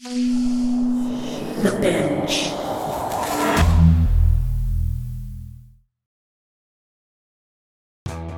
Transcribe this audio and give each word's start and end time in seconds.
The 0.00 1.76
Binge. 1.80 2.52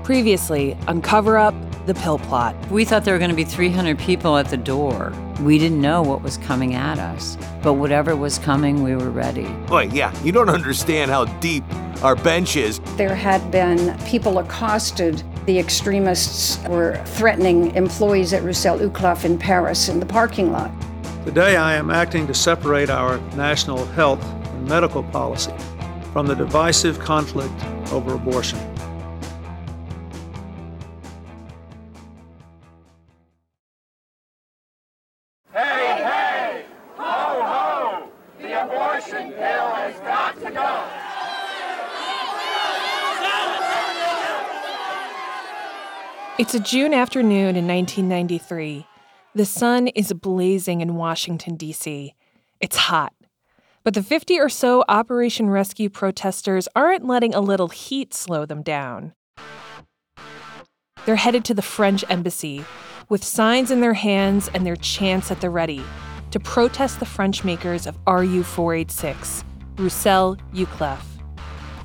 Previously, 0.02 0.74
on 0.88 1.02
Cover 1.02 1.36
Up, 1.36 1.54
the 1.84 1.92
pill 1.92 2.18
plot. 2.18 2.56
We 2.70 2.86
thought 2.86 3.04
there 3.04 3.12
were 3.12 3.18
going 3.18 3.28
to 3.28 3.36
be 3.36 3.44
300 3.44 3.98
people 3.98 4.38
at 4.38 4.48
the 4.48 4.56
door. 4.56 5.12
We 5.42 5.58
didn't 5.58 5.82
know 5.82 6.00
what 6.00 6.22
was 6.22 6.38
coming 6.38 6.72
at 6.74 6.98
us, 6.98 7.36
but 7.62 7.74
whatever 7.74 8.16
was 8.16 8.38
coming, 8.38 8.82
we 8.82 8.96
were 8.96 9.10
ready. 9.10 9.46
Boy, 9.66 9.90
yeah, 9.92 10.18
you 10.22 10.32
don't 10.32 10.48
understand 10.48 11.10
how 11.10 11.26
deep 11.40 11.64
our 12.02 12.16
bench 12.16 12.56
is. 12.56 12.80
There 12.96 13.14
had 13.14 13.50
been 13.50 13.98
people 14.06 14.38
accosted. 14.38 15.22
The 15.44 15.58
extremists 15.58 16.58
were 16.68 17.04
threatening 17.04 17.74
employees 17.76 18.32
at 18.32 18.42
Roussel 18.42 18.78
Uclaf 18.78 19.26
in 19.26 19.38
Paris 19.38 19.90
in 19.90 20.00
the 20.00 20.06
parking 20.06 20.52
lot. 20.52 20.72
Today, 21.24 21.56
I 21.56 21.74
am 21.74 21.90
acting 21.90 22.26
to 22.28 22.34
separate 22.34 22.88
our 22.88 23.18
national 23.36 23.84
health 23.84 24.24
and 24.24 24.66
medical 24.66 25.02
policy 25.02 25.52
from 26.14 26.26
the 26.26 26.34
divisive 26.34 26.98
conflict 26.98 27.52
over 27.92 28.14
abortion. 28.14 28.58
Hey, 35.52 36.02
hey! 36.02 36.64
Ho, 36.96 37.42
ho! 37.42 38.08
The 38.40 38.64
abortion 38.64 39.32
pill 39.32 39.70
has 39.74 40.00
got 40.00 40.40
to 40.40 40.50
go! 40.50 40.86
It's 46.38 46.54
a 46.54 46.60
June 46.60 46.94
afternoon 46.94 47.56
in 47.56 47.68
1993. 47.68 48.86
The 49.32 49.46
sun 49.46 49.86
is 49.86 50.12
blazing 50.12 50.80
in 50.80 50.96
Washington, 50.96 51.54
D.C. 51.54 52.14
It's 52.60 52.76
hot. 52.76 53.12
But 53.84 53.94
the 53.94 54.02
50 54.02 54.40
or 54.40 54.48
so 54.48 54.84
Operation 54.88 55.48
Rescue 55.48 55.88
protesters 55.88 56.66
aren't 56.74 57.06
letting 57.06 57.32
a 57.32 57.40
little 57.40 57.68
heat 57.68 58.12
slow 58.12 58.44
them 58.44 58.62
down. 58.62 59.14
They're 61.06 61.14
headed 61.14 61.44
to 61.44 61.54
the 61.54 61.62
French 61.62 62.04
embassy 62.10 62.64
with 63.08 63.22
signs 63.22 63.70
in 63.70 63.80
their 63.80 63.94
hands 63.94 64.50
and 64.52 64.66
their 64.66 64.74
chants 64.74 65.30
at 65.30 65.40
the 65.40 65.48
ready 65.48 65.84
to 66.32 66.40
protest 66.40 66.98
the 66.98 67.06
French 67.06 67.44
makers 67.44 67.86
of 67.86 67.96
RU 68.08 68.42
486, 68.42 69.44
Roussel 69.76 70.38
Uclaf. 70.52 71.04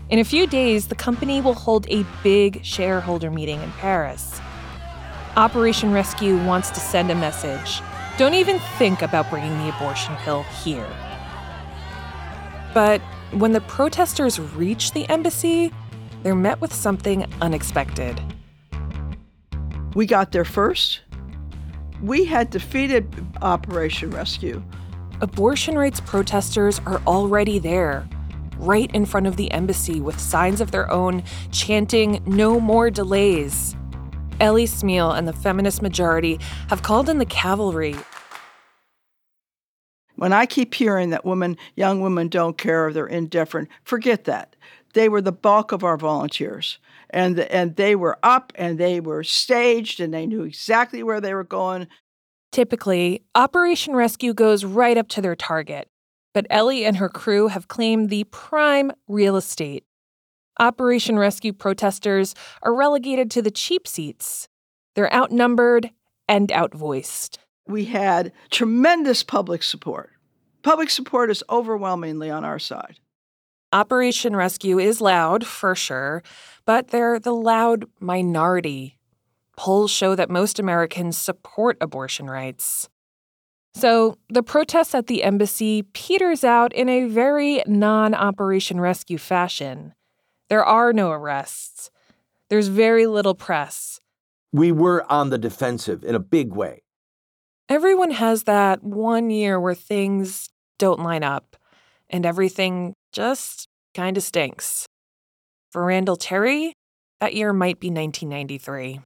In 0.10 0.18
a 0.18 0.24
few 0.24 0.48
days, 0.48 0.88
the 0.88 0.96
company 0.96 1.42
will 1.42 1.54
hold 1.54 1.86
a 1.92 2.06
big 2.24 2.66
shareholder 2.66 3.30
meeting 3.30 3.62
in 3.62 3.72
Paris. 3.74 4.42
Operation 5.38 5.92
Rescue 5.92 6.38
wants 6.46 6.70
to 6.70 6.80
send 6.80 7.12
a 7.12 7.16
message. 7.16 7.82
Don't 8.18 8.36
even 8.36 8.58
think 8.78 9.02
about 9.02 9.30
bringing 9.30 9.58
the 9.58 9.76
abortion 9.76 10.16
pill 10.18 10.44
here. 10.64 10.88
But 12.74 13.02
when 13.32 13.52
the 13.52 13.60
protesters 13.60 14.40
reach 14.40 14.94
the 14.94 15.08
embassy, 15.10 15.74
they're 16.24 16.36
met 16.36 16.62
with 16.62 16.74
something 16.74 17.26
unexpected. 17.42 18.22
We 19.94 20.06
got 20.06 20.32
there 20.32 20.46
first. 20.46 21.02
We 22.02 22.24
had 22.24 22.50
defeated 22.50 23.14
Operation 23.42 24.12
Rescue. 24.12 24.64
Abortion 25.20 25.78
rights 25.78 26.00
protesters 26.00 26.80
are 26.86 27.02
already 27.06 27.60
there, 27.60 28.08
right 28.58 28.90
in 28.96 29.06
front 29.06 29.28
of 29.28 29.36
the 29.36 29.52
embassy 29.52 30.00
with 30.00 30.18
signs 30.18 30.62
of 30.62 30.72
their 30.72 30.90
own 30.90 31.24
chanting, 31.52 32.24
No 32.26 32.58
more 32.58 32.90
delays. 32.90 33.76
Ellie 34.40 34.68
Smeal 34.68 35.18
and 35.18 35.28
the 35.28 35.34
feminist 35.34 35.82
majority 35.82 36.40
have 36.70 36.84
called 36.84 37.10
in 37.10 37.18
the 37.20 37.26
cavalry. 37.26 37.96
When 40.16 40.34
I 40.34 40.46
keep 40.46 40.74
hearing 40.74 41.10
that 41.10 41.26
women, 41.26 41.58
young 41.76 42.02
women 42.02 42.28
don't 42.28 42.58
care 42.58 42.88
or 42.88 42.94
they're 42.94 43.08
indifferent, 43.08 43.70
forget 43.84 44.26
that. 44.26 44.56
They 44.94 45.10
were 45.10 45.22
the 45.22 45.32
bulk 45.32 45.72
of 45.72 45.84
our 45.84 45.98
volunteers. 45.98 46.80
And, 47.10 47.40
and 47.40 47.76
they 47.76 47.96
were 47.96 48.18
up 48.24 48.54
and 48.56 48.78
they 48.78 49.00
were 49.00 49.24
staged 49.24 50.00
and 50.00 50.14
they 50.14 50.26
knew 50.26 50.44
exactly 50.44 51.04
where 51.04 51.22
they 51.22 51.34
were 51.34 51.44
going. 51.44 51.88
Typically, 52.52 53.24
Operation 53.36 53.96
Rescue 53.96 54.34
goes 54.34 54.64
right 54.64 54.98
up 54.98 55.10
to 55.10 55.22
their 55.22 55.36
target. 55.36 55.90
But 56.34 56.48
Ellie 56.50 56.86
and 56.86 56.98
her 56.98 57.10
crew 57.10 57.48
have 57.48 57.68
claimed 57.68 58.10
the 58.10 58.26
prime 58.26 58.92
real 59.08 59.38
estate. 59.38 59.86
Operation 60.60 61.20
Rescue 61.20 61.54
protesters 61.54 62.34
are 62.62 62.74
relegated 62.74 63.30
to 63.32 63.42
the 63.42 63.52
cheap 63.52 63.88
seats. 63.88 64.48
They're 64.96 65.14
outnumbered 65.14 65.92
and 66.30 66.50
outvoiced. 66.50 67.38
We 67.68 67.86
had 67.86 68.32
tremendous 68.52 69.24
public 69.24 69.64
support. 69.64 70.12
Public 70.64 70.90
support 70.90 71.30
is 71.30 71.44
overwhelmingly 71.50 72.30
on 72.30 72.46
our 72.46 72.60
side. 72.60 73.00
Operation 73.74 74.36
Rescue 74.36 74.80
is 74.80 75.02
loud, 75.02 75.46
for 75.46 75.76
sure, 75.76 76.24
but 76.66 76.90
they're 76.90 77.20
the 77.20 77.34
loud 77.34 77.86
minority. 78.00 78.98
Polls 79.58 79.92
show 79.92 80.16
that 80.16 80.30
most 80.30 80.60
Americans 80.60 81.18
support 81.18 81.78
abortion 81.82 82.30
rights. 82.30 82.88
So 83.74 84.18
the 84.30 84.44
protests 84.44 84.96
at 84.96 85.08
the 85.08 85.24
embassy 85.24 85.84
peters 85.84 86.46
out 86.46 86.72
in 86.72 86.88
a 86.88 87.06
very 87.06 87.62
non 87.68 88.14
Operation 88.14 88.80
Rescue 88.80 89.18
fashion. 89.18 89.94
There 90.50 90.64
are 90.64 90.94
no 90.94 91.12
arrests. 91.12 91.90
There's 92.50 92.68
very 92.68 93.08
little 93.08 93.36
press. 93.36 94.00
We 94.54 94.72
were 94.72 95.10
on 95.12 95.30
the 95.30 95.38
defensive 95.38 96.04
in 96.04 96.16
a 96.16 96.20
big 96.20 96.54
way. 96.54 96.84
Everyone 97.68 98.12
has 98.12 98.44
that 98.44 98.84
one 98.84 99.30
year 99.32 99.60
where 99.60 99.74
things 99.74 100.50
don't 100.78 101.00
line 101.00 101.24
up 101.24 101.56
and 102.10 102.26
everything 102.26 102.94
just 103.12 103.68
kind 103.96 104.18
of 104.18 104.24
stinks. 104.24 104.86
For 105.72 105.84
Randall 105.84 106.16
Terry, 106.16 106.74
that 107.20 107.34
year 107.34 107.54
might 107.54 107.80
be 107.80 107.88
1993. 107.88 109.02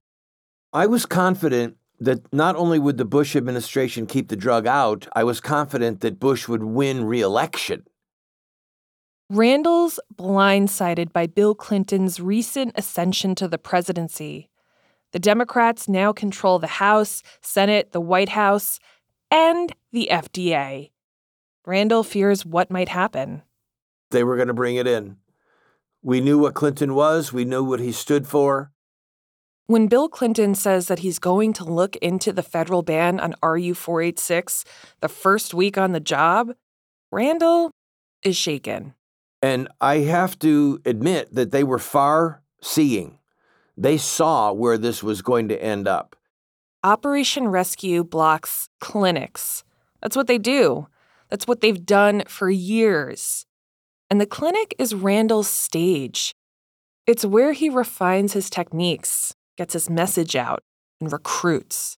I 0.72 0.86
was 0.86 1.06
confident 1.06 1.76
that 1.98 2.20
not 2.32 2.56
only 2.56 2.78
would 2.78 2.98
the 2.98 3.04
Bush 3.04 3.34
administration 3.34 4.06
keep 4.06 4.28
the 4.28 4.36
drug 4.36 4.66
out, 4.66 5.06
I 5.14 5.24
was 5.24 5.40
confident 5.40 6.00
that 6.00 6.20
Bush 6.20 6.48
would 6.48 6.62
win 6.62 7.04
re 7.04 7.20
election. 7.20 7.84
Randall's 9.32 10.00
blindsided 10.12 11.12
by 11.12 11.28
Bill 11.28 11.54
Clinton's 11.54 12.18
recent 12.18 12.72
ascension 12.74 13.36
to 13.36 13.46
the 13.46 13.58
presidency. 13.58 14.50
The 15.12 15.20
Democrats 15.20 15.88
now 15.88 16.12
control 16.12 16.58
the 16.58 16.66
House, 16.66 17.22
Senate, 17.40 17.92
the 17.92 18.00
White 18.00 18.30
House, 18.30 18.80
and 19.30 19.72
the 19.92 20.08
FDA. 20.10 20.90
Randall 21.64 22.02
fears 22.02 22.44
what 22.44 22.72
might 22.72 22.88
happen. 22.88 23.42
They 24.10 24.24
were 24.24 24.34
going 24.34 24.48
to 24.48 24.54
bring 24.54 24.74
it 24.74 24.88
in. 24.88 25.18
We 26.02 26.20
knew 26.20 26.38
what 26.38 26.54
Clinton 26.54 26.96
was, 26.96 27.32
we 27.32 27.44
knew 27.44 27.62
what 27.62 27.78
he 27.78 27.92
stood 27.92 28.26
for. 28.26 28.72
When 29.68 29.86
Bill 29.86 30.08
Clinton 30.08 30.56
says 30.56 30.88
that 30.88 31.00
he's 31.00 31.20
going 31.20 31.52
to 31.52 31.64
look 31.64 31.94
into 31.96 32.32
the 32.32 32.42
federal 32.42 32.82
ban 32.82 33.20
on 33.20 33.36
RU 33.44 33.74
486 33.74 34.64
the 35.00 35.08
first 35.08 35.54
week 35.54 35.78
on 35.78 35.92
the 35.92 36.00
job, 36.00 36.50
Randall 37.12 37.70
is 38.24 38.36
shaken. 38.36 38.94
And 39.42 39.68
I 39.80 39.98
have 39.98 40.38
to 40.40 40.80
admit 40.84 41.34
that 41.34 41.50
they 41.50 41.64
were 41.64 41.78
far 41.78 42.42
seeing. 42.60 43.18
They 43.76 43.96
saw 43.96 44.52
where 44.52 44.76
this 44.76 45.02
was 45.02 45.22
going 45.22 45.48
to 45.48 45.62
end 45.62 45.88
up. 45.88 46.16
Operation 46.84 47.48
Rescue 47.48 48.04
blocks 48.04 48.68
clinics. 48.80 49.64
That's 50.02 50.16
what 50.16 50.26
they 50.26 50.38
do. 50.38 50.88
That's 51.30 51.46
what 51.46 51.60
they've 51.60 51.84
done 51.86 52.24
for 52.26 52.50
years. 52.50 53.46
And 54.10 54.20
the 54.20 54.26
clinic 54.26 54.74
is 54.78 54.94
Randall's 54.94 55.48
stage. 55.48 56.34
It's 57.06 57.24
where 57.24 57.52
he 57.52 57.68
refines 57.68 58.32
his 58.32 58.50
techniques, 58.50 59.34
gets 59.56 59.72
his 59.72 59.88
message 59.88 60.36
out, 60.36 60.62
and 61.00 61.12
recruits. 61.12 61.96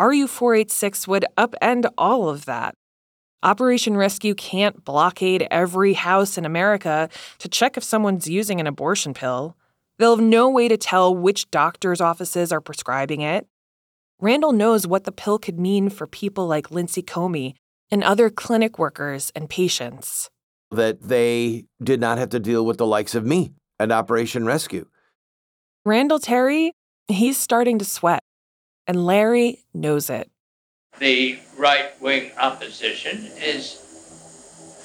RU 0.00 0.26
486 0.26 1.06
would 1.06 1.26
upend 1.36 1.86
all 1.96 2.28
of 2.28 2.46
that. 2.46 2.74
Operation 3.44 3.94
Rescue 3.94 4.34
can't 4.34 4.86
blockade 4.86 5.46
every 5.50 5.92
house 5.92 6.38
in 6.38 6.46
America 6.46 7.10
to 7.38 7.46
check 7.46 7.76
if 7.76 7.84
someone's 7.84 8.26
using 8.26 8.58
an 8.58 8.66
abortion 8.66 9.12
pill. 9.12 9.54
They'll 9.98 10.16
have 10.16 10.24
no 10.24 10.48
way 10.48 10.66
to 10.66 10.78
tell 10.78 11.14
which 11.14 11.50
doctor's 11.50 12.00
offices 12.00 12.52
are 12.52 12.62
prescribing 12.62 13.20
it. 13.20 13.46
Randall 14.18 14.52
knows 14.52 14.86
what 14.86 15.04
the 15.04 15.12
pill 15.12 15.38
could 15.38 15.60
mean 15.60 15.90
for 15.90 16.06
people 16.06 16.46
like 16.46 16.70
Lindsay 16.70 17.02
Comey 17.02 17.52
and 17.90 18.02
other 18.02 18.30
clinic 18.30 18.78
workers 18.78 19.30
and 19.36 19.50
patients. 19.50 20.30
That 20.70 21.02
they 21.02 21.66
did 21.82 22.00
not 22.00 22.16
have 22.16 22.30
to 22.30 22.40
deal 22.40 22.64
with 22.64 22.78
the 22.78 22.86
likes 22.86 23.14
of 23.14 23.26
me 23.26 23.52
and 23.78 23.92
Operation 23.92 24.46
Rescue. 24.46 24.86
Randall 25.84 26.18
Terry, 26.18 26.72
he's 27.08 27.36
starting 27.36 27.78
to 27.78 27.84
sweat, 27.84 28.22
and 28.86 29.04
Larry 29.04 29.66
knows 29.74 30.08
it 30.08 30.30
the 30.98 31.38
right 31.56 32.00
wing 32.00 32.30
opposition 32.38 33.30
is 33.36 33.80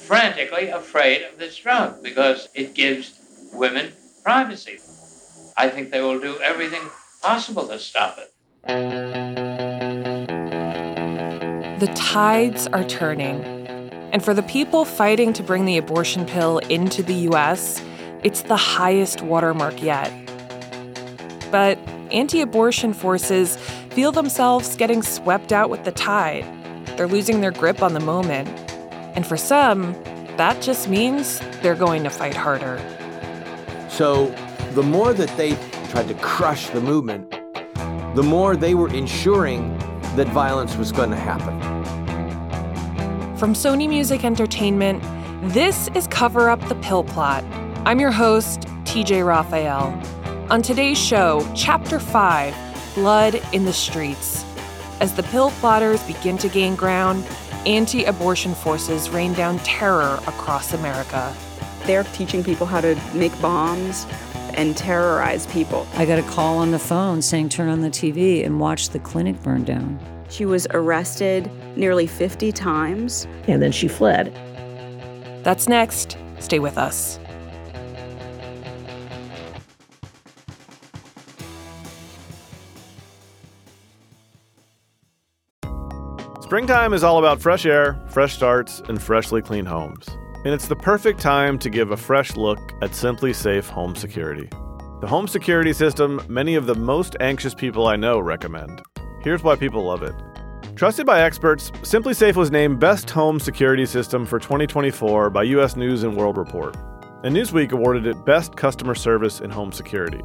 frantically 0.06 0.68
afraid 0.68 1.22
of 1.22 1.38
this 1.38 1.56
drug 1.56 2.02
because 2.02 2.48
it 2.54 2.74
gives 2.74 3.18
women 3.52 3.92
privacy. 4.22 4.78
I 5.56 5.68
think 5.68 5.90
they 5.90 6.00
will 6.00 6.18
do 6.18 6.38
everything 6.40 6.82
possible 7.22 7.68
to 7.68 7.78
stop 7.78 8.18
it. 8.18 8.32
The 11.80 11.86
tides 11.94 12.66
are 12.68 12.84
turning. 12.84 13.42
And 14.12 14.24
for 14.24 14.34
the 14.34 14.42
people 14.42 14.84
fighting 14.84 15.32
to 15.34 15.42
bring 15.42 15.64
the 15.64 15.78
abortion 15.78 16.26
pill 16.26 16.58
into 16.58 17.02
the 17.02 17.14
US, 17.30 17.82
it's 18.24 18.42
the 18.42 18.56
highest 18.56 19.22
watermark 19.22 19.80
yet. 19.82 20.10
But 21.50 21.78
anti 22.10 22.40
abortion 22.40 22.92
forces 22.92 23.56
feel 24.00 24.12
themselves 24.12 24.76
getting 24.76 25.02
swept 25.02 25.52
out 25.52 25.68
with 25.68 25.84
the 25.84 25.92
tide. 25.92 26.42
They're 26.96 27.06
losing 27.06 27.42
their 27.42 27.50
grip 27.50 27.82
on 27.82 27.92
the 27.92 28.00
moment. 28.00 28.48
And 29.14 29.26
for 29.26 29.36
some, 29.36 29.92
that 30.38 30.62
just 30.62 30.88
means 30.88 31.38
they're 31.60 31.74
going 31.74 32.02
to 32.04 32.08
fight 32.08 32.34
harder. 32.34 32.78
So 33.90 34.28
the 34.72 34.82
more 34.82 35.12
that 35.12 35.28
they 35.36 35.50
tried 35.90 36.08
to 36.08 36.14
crush 36.14 36.70
the 36.70 36.80
movement, 36.80 37.30
the 38.16 38.22
more 38.22 38.56
they 38.56 38.74
were 38.74 38.88
ensuring 38.88 39.76
that 40.16 40.28
violence 40.28 40.76
was 40.76 40.92
going 40.92 41.10
to 41.10 41.16
happen. 41.16 41.60
From 43.36 43.52
Sony 43.52 43.86
Music 43.86 44.24
Entertainment, 44.24 45.02
this 45.52 45.90
is 45.94 46.06
Cover 46.06 46.48
Up 46.48 46.66
the 46.68 46.76
Pill 46.76 47.04
Plot. 47.04 47.44
I'm 47.84 48.00
your 48.00 48.12
host, 48.12 48.60
TJ 48.84 49.26
Raphael. 49.26 49.92
On 50.48 50.62
today's 50.62 50.96
show, 50.96 51.46
Chapter 51.54 52.00
5 52.00 52.69
Blood 52.94 53.40
in 53.52 53.64
the 53.64 53.72
Streets. 53.72 54.44
As 55.00 55.14
the 55.14 55.22
pill 55.24 55.50
plotters 55.52 56.02
begin 56.04 56.36
to 56.38 56.48
gain 56.48 56.76
ground, 56.76 57.26
anti 57.66 58.04
abortion 58.04 58.54
forces 58.54 59.10
rain 59.10 59.32
down 59.32 59.58
terror 59.60 60.20
across 60.26 60.72
America. 60.72 61.34
They're 61.84 62.04
teaching 62.04 62.44
people 62.44 62.66
how 62.66 62.80
to 62.80 62.98
make 63.14 63.38
bombs 63.40 64.06
and 64.54 64.76
terrorize 64.76 65.46
people. 65.46 65.86
I 65.94 66.04
got 66.04 66.18
a 66.18 66.22
call 66.22 66.58
on 66.58 66.70
the 66.70 66.78
phone 66.78 67.22
saying, 67.22 67.48
turn 67.50 67.68
on 67.68 67.80
the 67.80 67.90
TV 67.90 68.44
and 68.44 68.60
watch 68.60 68.90
the 68.90 68.98
clinic 68.98 69.40
burn 69.42 69.64
down. 69.64 69.98
She 70.28 70.44
was 70.44 70.66
arrested 70.70 71.50
nearly 71.76 72.06
50 72.06 72.52
times. 72.52 73.26
And 73.48 73.60
then 73.60 73.72
she 73.72 73.88
fled. 73.88 74.32
That's 75.42 75.68
next. 75.68 76.16
Stay 76.38 76.58
with 76.58 76.78
us. 76.78 77.18
Springtime 86.50 86.94
is 86.94 87.04
all 87.04 87.20
about 87.20 87.40
fresh 87.40 87.64
air, 87.64 87.96
fresh 88.08 88.34
starts, 88.34 88.80
and 88.88 89.00
freshly 89.00 89.40
clean 89.40 89.64
homes. 89.64 90.08
And 90.44 90.48
it's 90.48 90.66
the 90.66 90.74
perfect 90.74 91.20
time 91.20 91.60
to 91.60 91.70
give 91.70 91.92
a 91.92 91.96
fresh 91.96 92.34
look 92.34 92.58
at 92.82 92.90
SimpliSafe 92.90 93.68
Home 93.68 93.94
Security. 93.94 94.48
The 95.00 95.06
home 95.06 95.28
security 95.28 95.72
system 95.72 96.20
many 96.28 96.56
of 96.56 96.66
the 96.66 96.74
most 96.74 97.14
anxious 97.20 97.54
people 97.54 97.86
I 97.86 97.94
know 97.94 98.18
recommend. 98.18 98.82
Here's 99.22 99.44
why 99.44 99.54
people 99.54 99.84
love 99.84 100.02
it. 100.02 100.12
Trusted 100.74 101.06
by 101.06 101.22
experts, 101.22 101.70
SimpliSafe 101.82 102.34
was 102.34 102.50
named 102.50 102.80
Best 102.80 103.08
Home 103.10 103.38
Security 103.38 103.86
System 103.86 104.26
for 104.26 104.40
2024 104.40 105.30
by 105.30 105.44
US 105.44 105.76
News 105.76 106.02
and 106.02 106.16
World 106.16 106.36
Report, 106.36 106.76
and 107.22 107.32
Newsweek 107.32 107.70
awarded 107.70 108.08
it 108.08 108.26
Best 108.26 108.56
Customer 108.56 108.96
Service 108.96 109.40
in 109.40 109.50
Home 109.50 109.70
Security. 109.70 110.20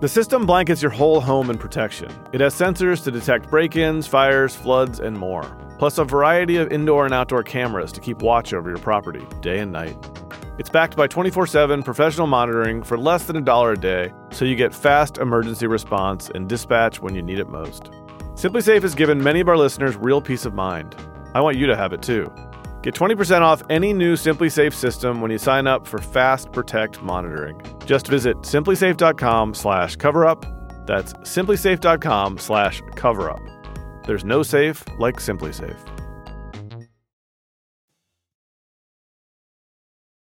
The 0.00 0.08
system 0.08 0.44
blankets 0.44 0.82
your 0.82 0.90
whole 0.90 1.20
home 1.20 1.50
in 1.50 1.58
protection. 1.58 2.10
It 2.32 2.40
has 2.40 2.54
sensors 2.54 3.02
to 3.04 3.10
detect 3.10 3.48
break 3.48 3.76
ins, 3.76 4.06
fires, 4.06 4.54
floods, 4.54 5.00
and 5.00 5.16
more, 5.16 5.56
plus 5.78 5.98
a 5.98 6.04
variety 6.04 6.56
of 6.56 6.72
indoor 6.72 7.04
and 7.04 7.14
outdoor 7.14 7.42
cameras 7.42 7.92
to 7.92 8.00
keep 8.00 8.20
watch 8.20 8.52
over 8.52 8.68
your 8.68 8.78
property 8.78 9.24
day 9.40 9.60
and 9.60 9.72
night. 9.72 9.96
It's 10.58 10.70
backed 10.70 10.96
by 10.96 11.06
24 11.06 11.46
7 11.46 11.82
professional 11.82 12.26
monitoring 12.26 12.82
for 12.82 12.96
less 12.96 13.24
than 13.24 13.36
a 13.36 13.40
dollar 13.40 13.72
a 13.72 13.76
day, 13.76 14.12
so 14.30 14.44
you 14.44 14.56
get 14.56 14.74
fast 14.74 15.18
emergency 15.18 15.66
response 15.66 16.30
and 16.34 16.48
dispatch 16.48 17.00
when 17.00 17.14
you 17.14 17.22
need 17.22 17.38
it 17.38 17.48
most. 17.48 17.90
SimpliSafe 18.34 18.82
has 18.82 18.94
given 18.94 19.22
many 19.22 19.40
of 19.40 19.48
our 19.48 19.56
listeners 19.56 19.96
real 19.96 20.20
peace 20.20 20.44
of 20.44 20.54
mind. 20.54 20.96
I 21.34 21.40
want 21.40 21.56
you 21.56 21.66
to 21.66 21.76
have 21.76 21.92
it 21.92 22.02
too. 22.02 22.32
Get 22.84 22.92
20% 22.92 23.40
off 23.40 23.62
any 23.70 23.94
new 23.94 24.12
SimpliSafe 24.12 24.74
system 24.74 25.22
when 25.22 25.30
you 25.30 25.38
sign 25.38 25.66
up 25.66 25.86
for 25.86 25.96
Fast 25.96 26.52
Protect 26.52 27.00
monitoring. 27.00 27.58
Just 27.86 28.08
visit 28.08 28.36
simplisafe.com 28.42 29.54
slash 29.54 29.96
coverup. 29.96 30.44
That's 30.86 31.14
simplisafe.com 31.14 32.36
slash 32.36 32.82
coverup. 32.94 33.40
There's 34.06 34.22
no 34.22 34.42
safe 34.42 34.84
like 34.98 35.16
SimpliSafe. 35.16 35.78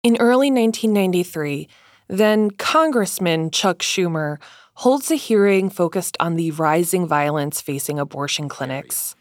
In 0.04 0.18
early 0.20 0.52
1993, 0.52 1.70
then 2.10 2.52
Congressman 2.52 3.52
Chuck 3.52 3.78
Schumer 3.78 4.40
holds 4.74 5.10
a 5.10 5.16
hearing 5.16 5.70
focused 5.70 6.18
on 6.20 6.36
the 6.36 6.52
rising 6.52 7.08
violence 7.08 7.62
facing 7.62 7.98
abortion 7.98 8.50
clinics. 8.50 9.16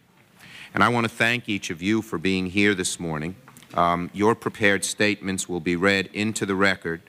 And 0.73 0.85
I 0.85 0.89
want 0.89 1.05
to 1.05 1.15
thank 1.15 1.49
each 1.49 1.71
of 1.71 1.83
you 1.83 2.01
for 2.01 2.19
being 2.19 2.47
here 2.47 2.75
this 2.75 3.01
morning. 3.01 3.35
Um, 3.75 4.11
your 4.13 4.35
prepared 4.35 4.85
statements 4.85 5.49
will 5.49 5.61
be 5.61 5.77
read 5.77 6.09
into 6.13 6.47
the 6.47 6.55
record. 6.55 7.03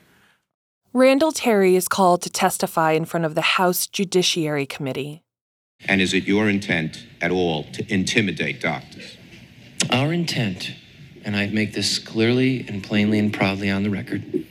Randall 0.93 1.31
Terry 1.31 1.75
is 1.75 1.87
called 1.87 2.21
to 2.23 2.29
testify 2.29 2.91
in 2.91 3.05
front 3.05 3.25
of 3.25 3.35
the 3.35 3.41
House 3.41 3.87
Judiciary 3.87 4.65
Committee. 4.65 5.23
And 5.87 6.01
is 6.01 6.13
it 6.13 6.25
your 6.25 6.49
intent 6.49 7.05
at 7.21 7.31
all 7.31 7.63
to 7.71 7.91
intimidate 7.91 8.61
doctors? 8.61 9.17
Our 9.89 10.13
intent, 10.13 10.71
and 11.23 11.35
I 11.35 11.47
make 11.47 11.73
this 11.73 11.97
clearly 11.97 12.65
and 12.67 12.83
plainly 12.83 13.19
and 13.19 13.33
proudly 13.33 13.69
on 13.69 13.83
the 13.83 13.89
record, 13.89 14.45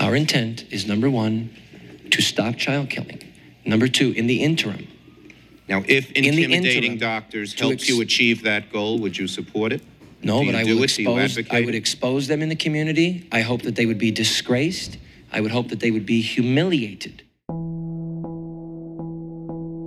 our 0.00 0.14
intent 0.16 0.64
is 0.70 0.86
number 0.86 1.08
one, 1.08 1.50
to 2.10 2.20
stop 2.20 2.56
child 2.56 2.90
killing. 2.90 3.20
Number 3.64 3.88
two, 3.88 4.12
in 4.12 4.26
the 4.26 4.42
interim. 4.42 4.88
Now, 5.68 5.82
if 5.86 6.08
the 6.12 6.18
intimidating 6.18 6.92
interim, 6.92 6.98
doctors 6.98 7.54
to 7.54 7.64
helps 7.64 7.74
ex- 7.74 7.88
you 7.88 8.00
achieve 8.02 8.42
that 8.42 8.70
goal, 8.72 8.98
would 8.98 9.16
you 9.16 9.26
support 9.26 9.72
it? 9.72 9.82
No, 10.22 10.40
Do 10.40 10.46
but 10.46 10.54
you 10.54 10.58
I 10.60 10.64
do 10.64 10.76
will 10.76 10.82
it? 10.84 10.90
Do 10.94 11.02
you 11.02 11.08
expose. 11.18 11.18
I 11.18 11.24
advocate 11.40 11.66
would 11.66 11.74
expose 11.74 12.26
them 12.28 12.42
in 12.42 12.48
the 12.48 12.56
community. 12.56 13.28
I 13.32 13.40
hope 13.40 13.62
that 13.62 13.76
they 13.76 13.86
would 13.86 13.98
be 13.98 14.10
disgraced. 14.10 14.98
I 15.32 15.40
would 15.40 15.50
hope 15.50 15.68
that 15.68 15.80
they 15.80 15.90
would 15.90 16.06
be 16.06 16.20
humiliated. 16.20 17.22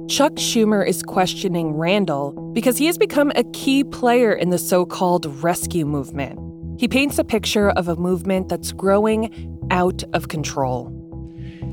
Chuck 0.09 0.33
Schumer 0.35 0.88
is 0.88 1.03
questioning 1.03 1.74
Randall 1.74 2.31
because 2.53 2.77
he 2.77 2.85
has 2.85 2.97
become 2.97 3.31
a 3.35 3.44
key 3.51 3.83
player 3.83 4.33
in 4.33 4.50
the 4.50 4.57
so 4.57 4.85
called 4.85 5.25
rescue 5.44 5.85
movement. 5.85 6.39
He 6.79 6.88
paints 6.88 7.19
a 7.19 7.24
picture 7.24 7.69
of 7.71 7.88
a 7.88 7.95
movement 7.95 8.50
that's 8.50 8.71
growing 8.71 9.57
out 9.69 10.03
of 10.13 10.27
control. 10.27 10.88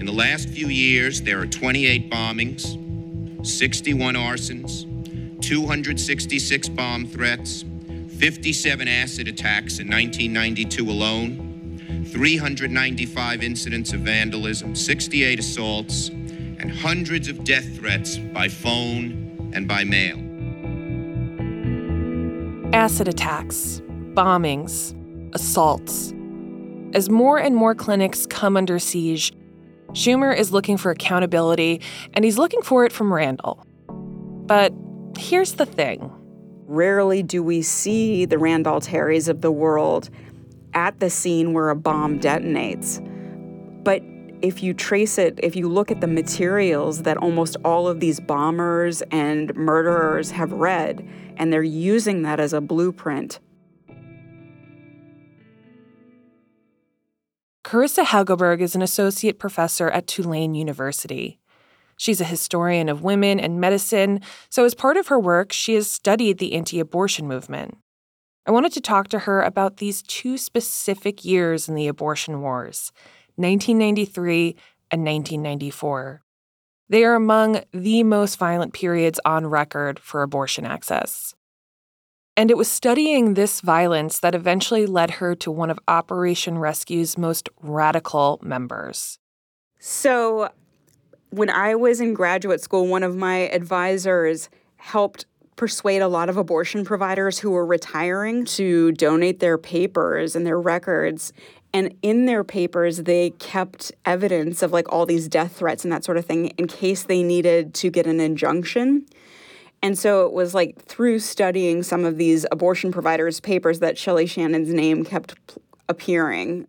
In 0.01 0.05
the 0.07 0.13
last 0.13 0.49
few 0.49 0.67
years, 0.67 1.23
there 1.23 1.39
are 1.39 1.47
28 1.47 2.11
bombings, 2.11 2.77
61 3.45 4.15
arsons, 4.15 4.91
266 5.43 6.69
bomb 6.71 7.07
threats, 7.07 7.65
57 8.19 8.89
acid 8.89 9.29
attacks 9.29 9.79
in 9.79 9.89
1992 9.89 10.91
alone, 10.91 12.07
395 12.07 13.43
incidents 13.43 13.93
of 13.93 14.01
vandalism, 14.01 14.75
68 14.75 15.39
assaults, 15.39 16.09
and 16.09 16.71
hundreds 16.71 17.29
of 17.29 17.45
death 17.45 17.77
threats 17.77 18.17
by 18.17 18.49
phone 18.49 19.51
and 19.53 19.69
by 19.69 19.85
mail. 19.85 20.17
Acid 22.75 23.09
attacks, 23.09 23.83
bombings, 24.15 24.95
assaults. 25.35 26.15
As 26.95 27.11
more 27.11 27.39
and 27.39 27.55
more 27.55 27.75
clinics 27.75 28.25
come 28.27 28.57
under 28.57 28.79
siege, 28.79 29.33
Schumer 29.95 30.37
is 30.37 30.53
looking 30.53 30.77
for 30.77 30.91
accountability, 30.91 31.81
and 32.15 32.25
he's 32.25 32.37
looking 32.37 32.63
for 32.63 32.85
it 32.85 32.93
from 32.93 33.13
Randall. 33.13 33.65
But 33.89 34.73
here's 35.17 35.53
the 35.53 35.67
thing 35.67 36.11
Rarely 36.67 37.23
do 37.23 37.43
we 37.43 37.63
see 37.63 38.25
the 38.25 38.39
Randall 38.39 38.81
Terrys 38.81 39.29
of 39.29 39.41
the 39.41 39.53
world 39.53 40.11
at 40.75 40.99
the 40.99 41.09
scene 41.11 41.53
where 41.53 41.71
a 41.71 41.77
bomb 41.77 42.19
detonates. 42.19 43.01
But 43.85 44.03
if 44.43 44.65
you 44.65 44.75
trace 44.75 45.17
it, 45.17 45.39
if 45.43 45.55
you 45.55 45.69
look 45.69 45.93
at 45.93 46.01
the 46.01 46.09
materials 46.09 47.03
that 47.03 47.17
almost 47.19 47.57
all 47.65 47.87
of 47.87 48.01
these 48.01 48.19
bombers 48.19 49.01
and 49.13 49.55
murderers 49.55 50.33
have 50.33 50.53
read, 50.53 51.09
and 51.37 51.53
they're 51.53 51.63
using 51.63 52.23
that 52.23 52.41
as 52.41 52.53
a 52.53 52.61
blueprint, 52.61 53.39
Karissa 57.75 58.05
Haugeberg 58.05 58.61
is 58.61 58.77
an 58.77 58.83
associate 58.83 59.41
professor 59.41 59.91
at 59.91 60.07
Tulane 60.07 60.55
University. 60.55 61.41
She's 61.97 62.21
a 62.21 62.25
historian 62.25 62.89
of 62.89 63.03
women 63.03 63.41
and 63.41 63.61
medicine, 63.61 64.21
so 64.49 64.65
as 64.65 64.77
part 64.77 64.97
of 64.97 65.09
her 65.09 65.19
work, 65.19 65.53
she 65.53 65.75
has 65.75 65.91
studied 65.91 66.39
the 66.39 66.55
anti 66.55 66.79
abortion 66.79 67.27
movement. 67.27 67.77
I 68.47 68.53
wanted 68.53 68.71
to 68.75 68.81
talk 68.81 69.09
to 69.09 69.19
her 69.19 69.43
about 69.43 69.79
these 69.79 70.03
two 70.03 70.39
specific 70.39 71.25
years 71.25 71.69
in 71.69 71.75
the 71.75 71.89
abortion 71.89 72.43
wars 72.43 72.93
1993 73.35 74.55
and 74.93 75.05
1994. 75.05 76.23
They 76.89 77.03
are 77.03 77.17
among 77.17 77.63
the 77.73 78.05
most 78.05 78.39
violent 78.39 78.73
periods 78.73 79.19
on 79.25 79.49
record 79.49 79.99
for 79.99 80.23
abortion 80.23 80.65
access. 80.65 81.35
And 82.37 82.51
it 82.51 82.57
was 82.57 82.69
studying 82.69 83.35
this 83.35 83.61
violence 83.61 84.19
that 84.19 84.35
eventually 84.35 84.87
led 84.87 85.13
her 85.13 85.35
to 85.37 85.51
one 85.51 85.71
of 85.71 85.79
Operation 85.87 86.59
Rescue's 86.59 87.17
most 87.17 87.49
radical 87.63 88.41
members. 88.43 89.19
So, 89.79 90.51
when 91.31 91.51
I 91.51 91.75
was 91.75 92.01
in 92.01 92.15
graduate 92.15 92.61
school, 92.61 92.87
one 92.87 93.03
of 93.03 93.17
my 93.17 93.49
advisors 93.49 94.49
helped 94.77 95.27
persuade 95.57 96.03
a 96.03 96.09
lot 96.09 96.29
of 96.29 96.37
abortion 96.37 96.85
providers 96.85 97.39
who 97.39 97.51
were 97.51 97.67
retiring 97.67 98.45
to 98.45 98.93
donate 98.93 99.41
their 99.41 99.59
papers 99.59 100.35
and 100.35 100.47
their 100.47 100.61
records. 100.61 101.33
And 101.73 101.95
in 102.03 102.27
their 102.27 102.45
papers, 102.45 102.99
they 102.99 103.31
kept 103.31 103.93
evidence 104.05 104.63
of 104.63 104.73
like 104.73 104.93
all 104.93 105.07
these 105.07 105.29
death 105.29 105.57
threats 105.57 105.85
and 105.85 105.93
that 105.93 106.05
sort 106.05 106.19
of 106.19 106.25
thing 106.25 106.47
in 106.59 106.67
case 106.67 107.05
they 107.05 107.23
needed 107.23 107.75
to 107.75 107.91
get 107.91 108.07
an 108.07 108.21
injunction. 108.21 109.07
And 109.85 109.99
so 109.99 110.25
it 110.25 110.33
was 110.33 110.55
like 110.55 110.83
through 110.83 111.19
studying 111.19 111.83
some 111.83 112.07
of 112.07 112.17
these 112.17 112.47
abortion 112.51 112.91
providers' 112.91 113.39
papers 113.39 113.81
that 113.81 113.99
Shelley 113.99 114.25
Shannon's 114.25 114.73
name 114.73 115.05
kept 115.05 115.35
appearing. 115.91 116.67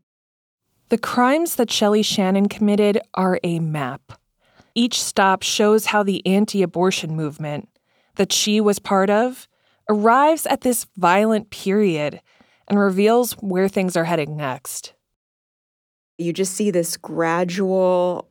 The 0.90 0.98
crimes 0.98 1.56
that 1.56 1.72
Shelley 1.72 2.02
Shannon 2.02 2.50
committed 2.50 3.00
are 3.14 3.40
a 3.42 3.60
map. 3.60 4.20
Each 4.76 5.02
stop 5.02 5.44
shows 5.44 5.86
how 5.86 6.04
the 6.04 6.28
anti 6.28 6.62
abortion 6.62 7.16
movement 7.16 7.70
that 8.16 8.34
she 8.34 8.60
was 8.60 8.80
part 8.80 9.10
of 9.10 9.48
arrives 9.90 10.46
at 10.46 10.60
this 10.60 10.86
violent 10.98 11.52
period 11.52 12.20
and 12.68 12.78
reveals 12.78 13.32
where 13.40 13.70
things 13.70 13.96
are 13.96 14.04
heading 14.04 14.36
next. 14.36 14.94
You 16.18 16.34
just 16.34 16.54
see 16.54 16.70
this 16.70 16.98
gradual 16.98 18.28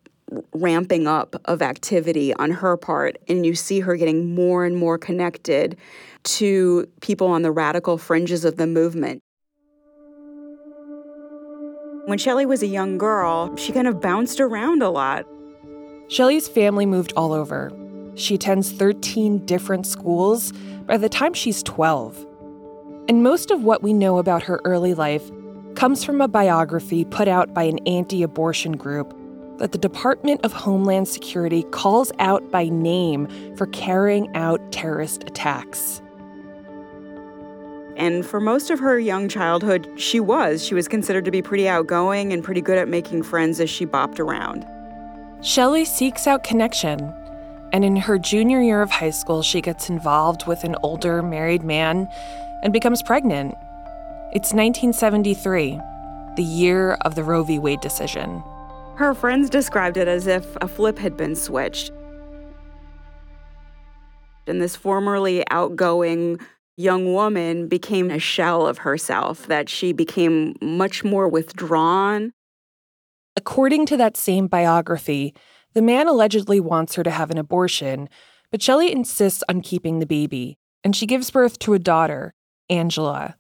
ramping 0.53 1.07
up 1.07 1.37
of 1.45 1.63
activity 1.63 2.35
on 2.35 2.51
her 2.51 2.77
part, 2.77 3.19
and 3.29 3.45
you 3.45 3.55
see 3.55 3.81
her 3.81 3.97
getting 3.97 4.35
more 4.35 4.65
and 4.65 4.77
more 4.77 4.99
connected 4.99 5.77
to 6.25 6.89
people 7.01 7.27
on 7.27 7.43
the 7.43 7.51
radical 7.51 7.99
fringes 7.99 8.45
of 8.45 8.57
the 8.57 8.67
movement. 8.67 9.23
When 12.07 12.19
Shelley 12.19 12.47
was 12.47 12.63
a 12.63 12.67
young 12.67 12.99
girl, 12.99 13.55
she 13.57 13.73
kind 13.73 13.89
of 13.89 14.01
bounced 14.01 14.41
around 14.41 14.83
a 14.83 14.91
lot. 14.91 15.27
Shelley's 16.09 16.49
family 16.49 16.85
moved 16.85 17.13
all 17.17 17.33
over. 17.33 17.73
She 18.15 18.35
attends 18.35 18.71
13 18.71 19.47
different 19.47 19.87
schools 19.87 20.53
by 20.87 20.99
the 20.99 21.09
time 21.09 21.33
she's 21.33 21.63
12. 21.63 22.27
And 23.09 23.23
most 23.23 23.51
of 23.51 23.65
what 23.65 23.83
we 23.83 23.93
know 23.93 24.19
about 24.19 24.43
her 24.43 24.61
early 24.65 24.95
life 24.95 25.31
comes 25.75 26.05
from 26.05 26.21
a 26.21 26.29
biography 26.29 27.05
put 27.05 27.27
out 27.27 27.53
by 27.53 27.65
an 27.65 27.79
anti 27.87 28.23
abortion 28.23 28.77
group 28.77 29.19
that 29.59 29.73
the 29.73 29.79
Department 29.79 30.41
of 30.45 30.53
Homeland 30.53 31.09
Security 31.09 31.63
calls 31.65 32.11
out 32.19 32.51
by 32.51 32.69
name 32.69 33.29
for 33.57 33.67
carrying 33.69 34.35
out 34.37 34.61
terrorist 34.73 35.23
attacks. 35.25 36.03
And 37.97 38.27
for 38.27 38.41
most 38.41 38.71
of 38.71 38.81
her 38.81 38.99
young 38.99 39.29
childhood, 39.29 39.89
she 39.97 40.19
was. 40.19 40.65
She 40.65 40.75
was 40.75 40.89
considered 40.89 41.25
to 41.27 41.31
be 41.31 41.43
pretty 41.43 41.69
outgoing 41.69 42.33
and 42.33 42.43
pretty 42.43 42.61
good 42.61 42.79
at 42.79 42.89
making 42.89 43.23
friends 43.23 43.61
as 43.61 43.71
she 43.71 43.87
bopped 43.87 44.19
around. 44.19 44.67
Shelley 45.43 45.85
seeks 45.85 46.27
out 46.27 46.43
connection, 46.43 47.13
and 47.73 47.85
in 47.85 47.97
her 47.97 48.19
junior 48.19 48.61
year 48.61 48.83
of 48.83 48.91
high 48.91 49.11
school, 49.11 49.43
she 49.43 49.61
gets 49.61 49.89
involved 49.89 50.47
with 50.47 50.65
an 50.65 50.75
older 50.83 51.23
married 51.23 51.63
man 51.63 52.09
and 52.63 52.73
becomes 52.73 53.03
pregnant. 53.03 53.55
It's 54.33 54.53
1973, 54.53 55.81
the 56.35 56.43
year 56.43 56.95
of 57.03 57.15
the 57.15 57.23
Roe 57.23 57.45
v. 57.45 57.61
Wade 57.61 57.81
decision. 57.81 58.43
Her 58.97 59.13
friends 59.13 59.51
described 59.51 59.97
it 59.97 60.07
as 60.07 60.29
if 60.29 60.57
a 60.61 60.69
flip 60.69 60.99
had 60.99 61.17
been 61.17 61.35
switched. 61.35 61.91
And 64.47 64.63
this 64.63 64.77
formerly 64.77 65.45
outgoing 65.51 66.39
young 66.77 67.13
woman 67.13 67.67
became 67.67 68.11
a 68.11 68.19
shell 68.19 68.67
of 68.67 68.79
herself, 68.79 69.47
that 69.49 69.69
she 69.69 69.93
became 69.93 70.55
much 70.61 71.03
more 71.03 71.29
withdrawn. 71.29 72.33
According 73.37 73.87
to 73.87 73.97
that 73.97 74.17
same 74.17 74.47
biography, 74.47 75.35
the 75.73 75.83
man 75.83 76.07
allegedly 76.07 76.61
wants 76.61 76.95
her 76.95 77.03
to 77.03 77.11
have 77.11 77.31
an 77.31 77.39
abortion, 77.39 78.09
but 78.53 78.63
Shelley 78.63 78.93
insists 78.93 79.43
on 79.49 79.61
keeping 79.61 79.99
the 79.99 80.07
baby, 80.07 80.57
and 80.85 80.95
she 80.95 81.07
gives 81.07 81.33
birth 81.33 81.59
to 81.61 81.75
a 81.75 81.81
daughter, 81.81 82.35
Angela. 82.71 83.37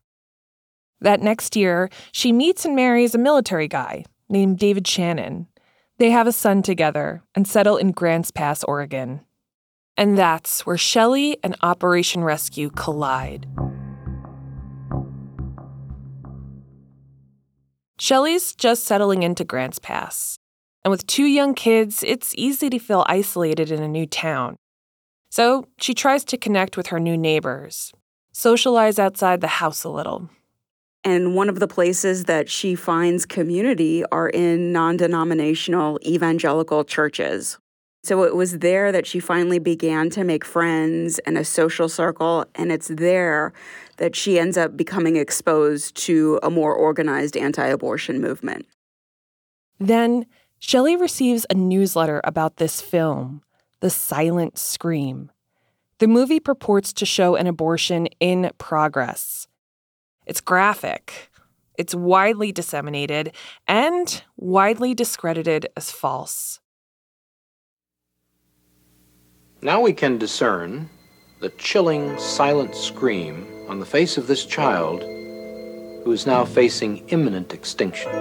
That 1.00 1.20
next 1.20 1.54
year, 1.54 1.90
she 2.10 2.32
meets 2.32 2.64
and 2.64 2.74
marries 2.74 3.14
a 3.14 3.18
military 3.18 3.68
guy, 3.68 4.04
named 4.34 4.58
David 4.58 4.86
Shannon. 4.86 5.46
They 5.96 6.10
have 6.10 6.26
a 6.26 6.32
son 6.32 6.60
together 6.60 7.22
and 7.34 7.48
settle 7.48 7.78
in 7.78 7.92
Grants 7.92 8.30
Pass, 8.30 8.62
Oregon. 8.64 9.22
And 9.96 10.18
that's 10.18 10.66
where 10.66 10.76
Shelley 10.76 11.38
and 11.42 11.56
Operation 11.62 12.24
Rescue 12.24 12.68
collide. 12.68 13.46
Shelley's 17.98 18.54
just 18.56 18.84
settling 18.84 19.22
into 19.22 19.44
Grants 19.44 19.78
Pass. 19.78 20.36
And 20.84 20.90
with 20.90 21.06
two 21.06 21.24
young 21.24 21.54
kids, 21.54 22.02
it's 22.02 22.34
easy 22.36 22.68
to 22.68 22.78
feel 22.78 23.06
isolated 23.08 23.70
in 23.70 23.82
a 23.82 23.88
new 23.88 24.04
town. 24.04 24.56
So 25.30 25.68
she 25.78 25.94
tries 25.94 26.24
to 26.24 26.36
connect 26.36 26.76
with 26.76 26.88
her 26.88 27.00
new 27.00 27.16
neighbors, 27.16 27.92
socialize 28.32 28.98
outside 28.98 29.40
the 29.40 29.46
house 29.62 29.84
a 29.84 29.88
little, 29.88 30.28
and 31.04 31.34
one 31.34 31.48
of 31.48 31.60
the 31.60 31.68
places 31.68 32.24
that 32.24 32.48
she 32.48 32.74
finds 32.74 33.26
community 33.26 34.04
are 34.06 34.28
in 34.28 34.72
non 34.72 34.96
denominational 34.96 35.98
evangelical 36.04 36.84
churches. 36.84 37.58
So 38.02 38.22
it 38.22 38.34
was 38.34 38.58
there 38.58 38.92
that 38.92 39.06
she 39.06 39.18
finally 39.20 39.58
began 39.58 40.10
to 40.10 40.24
make 40.24 40.44
friends 40.44 41.18
and 41.20 41.38
a 41.38 41.44
social 41.44 41.88
circle. 41.88 42.44
And 42.54 42.70
it's 42.70 42.88
there 42.88 43.52
that 43.96 44.14
she 44.14 44.38
ends 44.38 44.58
up 44.58 44.76
becoming 44.76 45.16
exposed 45.16 45.94
to 46.04 46.38
a 46.42 46.50
more 46.50 46.74
organized 46.74 47.36
anti 47.36 47.66
abortion 47.66 48.20
movement. 48.20 48.66
Then 49.78 50.26
Shelley 50.58 50.96
receives 50.96 51.46
a 51.50 51.54
newsletter 51.54 52.20
about 52.24 52.56
this 52.56 52.80
film, 52.80 53.42
The 53.80 53.90
Silent 53.90 54.58
Scream. 54.58 55.30
The 55.98 56.08
movie 56.08 56.40
purports 56.40 56.92
to 56.94 57.06
show 57.06 57.36
an 57.36 57.46
abortion 57.46 58.06
in 58.20 58.50
progress 58.58 59.46
it's 60.26 60.40
graphic, 60.40 61.30
it's 61.76 61.94
widely 61.94 62.52
disseminated, 62.52 63.34
and 63.66 64.22
widely 64.36 64.94
discredited 64.94 65.68
as 65.76 65.90
false. 65.90 66.60
Now 69.62 69.80
we 69.80 69.92
can 69.92 70.18
discern 70.18 70.88
the 71.40 71.48
chilling, 71.50 72.18
silent 72.18 72.74
scream 72.74 73.46
on 73.68 73.80
the 73.80 73.86
face 73.86 74.16
of 74.16 74.26
this 74.26 74.44
child 74.44 75.02
who 75.02 76.12
is 76.12 76.26
now 76.26 76.44
facing 76.44 77.08
imminent 77.08 77.52
extinction. 77.54 78.12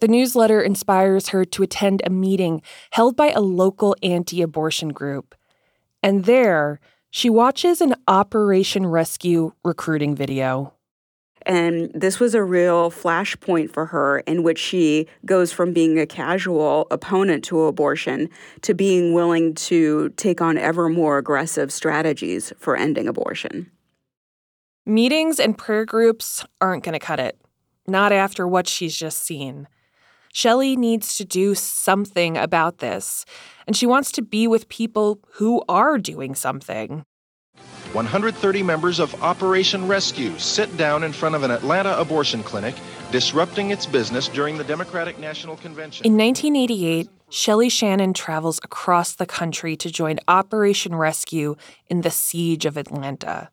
The 0.00 0.08
newsletter 0.08 0.60
inspires 0.60 1.28
her 1.28 1.44
to 1.44 1.62
attend 1.62 2.02
a 2.04 2.10
meeting 2.10 2.60
held 2.90 3.16
by 3.16 3.30
a 3.30 3.40
local 3.40 3.96
anti 4.02 4.42
abortion 4.42 4.88
group. 4.90 5.34
And 6.02 6.24
there, 6.24 6.80
she 7.12 7.28
watches 7.28 7.82
an 7.82 7.94
Operation 8.08 8.86
Rescue 8.86 9.52
recruiting 9.62 10.16
video. 10.16 10.72
And 11.44 11.90
this 11.94 12.18
was 12.18 12.34
a 12.34 12.42
real 12.42 12.90
flashpoint 12.90 13.70
for 13.70 13.86
her 13.86 14.20
in 14.20 14.42
which 14.42 14.58
she 14.58 15.08
goes 15.26 15.52
from 15.52 15.74
being 15.74 15.98
a 15.98 16.06
casual 16.06 16.86
opponent 16.90 17.44
to 17.44 17.64
abortion 17.64 18.30
to 18.62 18.72
being 18.72 19.12
willing 19.12 19.54
to 19.56 20.08
take 20.16 20.40
on 20.40 20.56
ever 20.56 20.88
more 20.88 21.18
aggressive 21.18 21.70
strategies 21.70 22.50
for 22.56 22.76
ending 22.76 23.08
abortion. 23.08 23.70
Meetings 24.86 25.38
and 25.38 25.58
prayer 25.58 25.84
groups 25.84 26.46
aren't 26.62 26.82
going 26.82 26.94
to 26.94 26.98
cut 26.98 27.20
it, 27.20 27.38
not 27.86 28.12
after 28.12 28.48
what 28.48 28.66
she's 28.66 28.96
just 28.96 29.18
seen. 29.18 29.68
Shelley 30.32 30.76
needs 30.76 31.16
to 31.16 31.26
do 31.26 31.54
something 31.54 32.38
about 32.38 32.78
this, 32.78 33.26
and 33.66 33.76
she 33.76 33.86
wants 33.86 34.10
to 34.12 34.22
be 34.22 34.46
with 34.46 34.68
people 34.68 35.20
who 35.32 35.62
are 35.68 35.98
doing 35.98 36.34
something. 36.34 37.04
130 37.92 38.62
members 38.62 38.98
of 38.98 39.22
Operation 39.22 39.86
Rescue 39.86 40.36
sit 40.38 40.74
down 40.78 41.04
in 41.04 41.12
front 41.12 41.34
of 41.34 41.42
an 41.42 41.50
Atlanta 41.50 41.94
abortion 42.00 42.42
clinic, 42.42 42.74
disrupting 43.10 43.70
its 43.70 43.84
business 43.84 44.28
during 44.28 44.56
the 44.56 44.64
Democratic 44.64 45.18
National 45.18 45.56
Convention. 45.56 46.06
In 46.06 46.16
1988, 46.16 47.10
Shelley 47.28 47.68
Shannon 47.68 48.14
travels 48.14 48.58
across 48.64 49.14
the 49.14 49.26
country 49.26 49.76
to 49.76 49.90
join 49.90 50.18
Operation 50.28 50.94
Rescue 50.94 51.56
in 51.88 52.00
the 52.00 52.10
siege 52.10 52.64
of 52.64 52.78
Atlanta. 52.78 53.50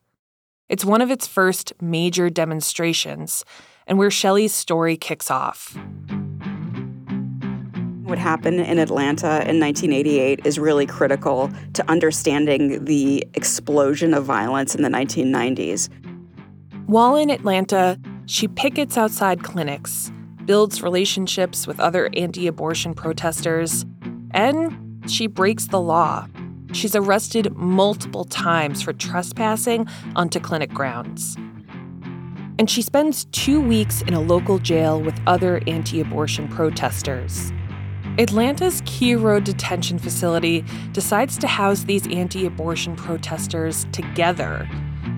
It's 0.69 0.85
one 0.85 1.01
of 1.01 1.11
its 1.11 1.27
first 1.27 1.73
major 1.81 2.29
demonstrations, 2.29 3.43
and 3.85 3.97
where 3.97 4.11
Shelley's 4.11 4.53
story 4.53 4.95
kicks 4.95 5.29
off. 5.29 5.77
What 8.09 8.17
happened 8.17 8.59
in 8.59 8.79
Atlanta 8.79 9.47
in 9.47 9.59
1988 9.59 10.43
is 10.43 10.57
really 10.57 10.87
critical 10.87 11.51
to 11.73 11.87
understanding 11.87 12.83
the 12.85 13.23
explosion 13.35 14.15
of 14.15 14.25
violence 14.25 14.73
in 14.73 14.81
the 14.81 14.89
1990s. 14.89 15.89
While 16.87 17.17
in 17.17 17.29
Atlanta, 17.29 17.99
she 18.25 18.47
pickets 18.47 18.97
outside 18.97 19.43
clinics, 19.43 20.11
builds 20.45 20.81
relationships 20.81 21.67
with 21.67 21.79
other 21.79 22.09
anti 22.17 22.47
abortion 22.47 22.95
protesters, 22.95 23.85
and 24.31 25.05
she 25.05 25.27
breaks 25.27 25.67
the 25.67 25.79
law. 25.79 26.27
She's 26.71 26.95
arrested 26.95 27.55
multiple 27.55 28.23
times 28.23 28.81
for 28.81 28.91
trespassing 28.91 29.87
onto 30.15 30.39
clinic 30.39 30.71
grounds. 30.71 31.35
And 32.57 32.71
she 32.71 32.81
spends 32.81 33.25
two 33.25 33.61
weeks 33.61 34.01
in 34.01 34.15
a 34.15 34.19
local 34.19 34.57
jail 34.57 34.99
with 34.99 35.21
other 35.27 35.61
anti 35.67 36.01
abortion 36.01 36.47
protesters. 36.47 37.53
Atlanta's 38.17 38.81
Key 38.85 39.15
Road 39.15 39.43
Detention 39.43 39.99
Facility 39.99 40.65
decides 40.91 41.37
to 41.37 41.47
house 41.47 41.83
these 41.83 42.07
anti 42.07 42.45
abortion 42.45 42.95
protesters 42.95 43.85
together, 43.91 44.69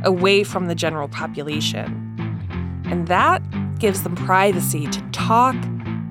away 0.03 0.43
from 0.43 0.67
the 0.67 0.75
general 0.75 1.07
population. 1.07 1.97
And 2.85 3.07
that 3.07 3.41
gives 3.79 4.03
them 4.03 4.15
privacy 4.15 4.85
to 4.87 5.01
talk 5.11 5.55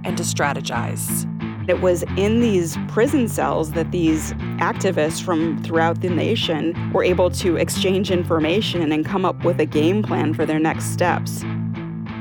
and 0.04 0.16
to 0.16 0.22
strategize. 0.22 1.26
It 1.68 1.80
was 1.80 2.02
in 2.16 2.40
these 2.40 2.76
prison 2.88 3.28
cells 3.28 3.72
that 3.72 3.92
these 3.92 4.32
activists 4.58 5.22
from 5.22 5.62
throughout 5.62 6.00
the 6.00 6.08
nation 6.08 6.92
were 6.92 7.04
able 7.04 7.30
to 7.32 7.56
exchange 7.56 8.10
information 8.10 8.90
and 8.90 9.04
come 9.04 9.24
up 9.24 9.44
with 9.44 9.60
a 9.60 9.66
game 9.66 10.02
plan 10.02 10.34
for 10.34 10.44
their 10.44 10.58
next 10.58 10.86
steps. 10.86 11.44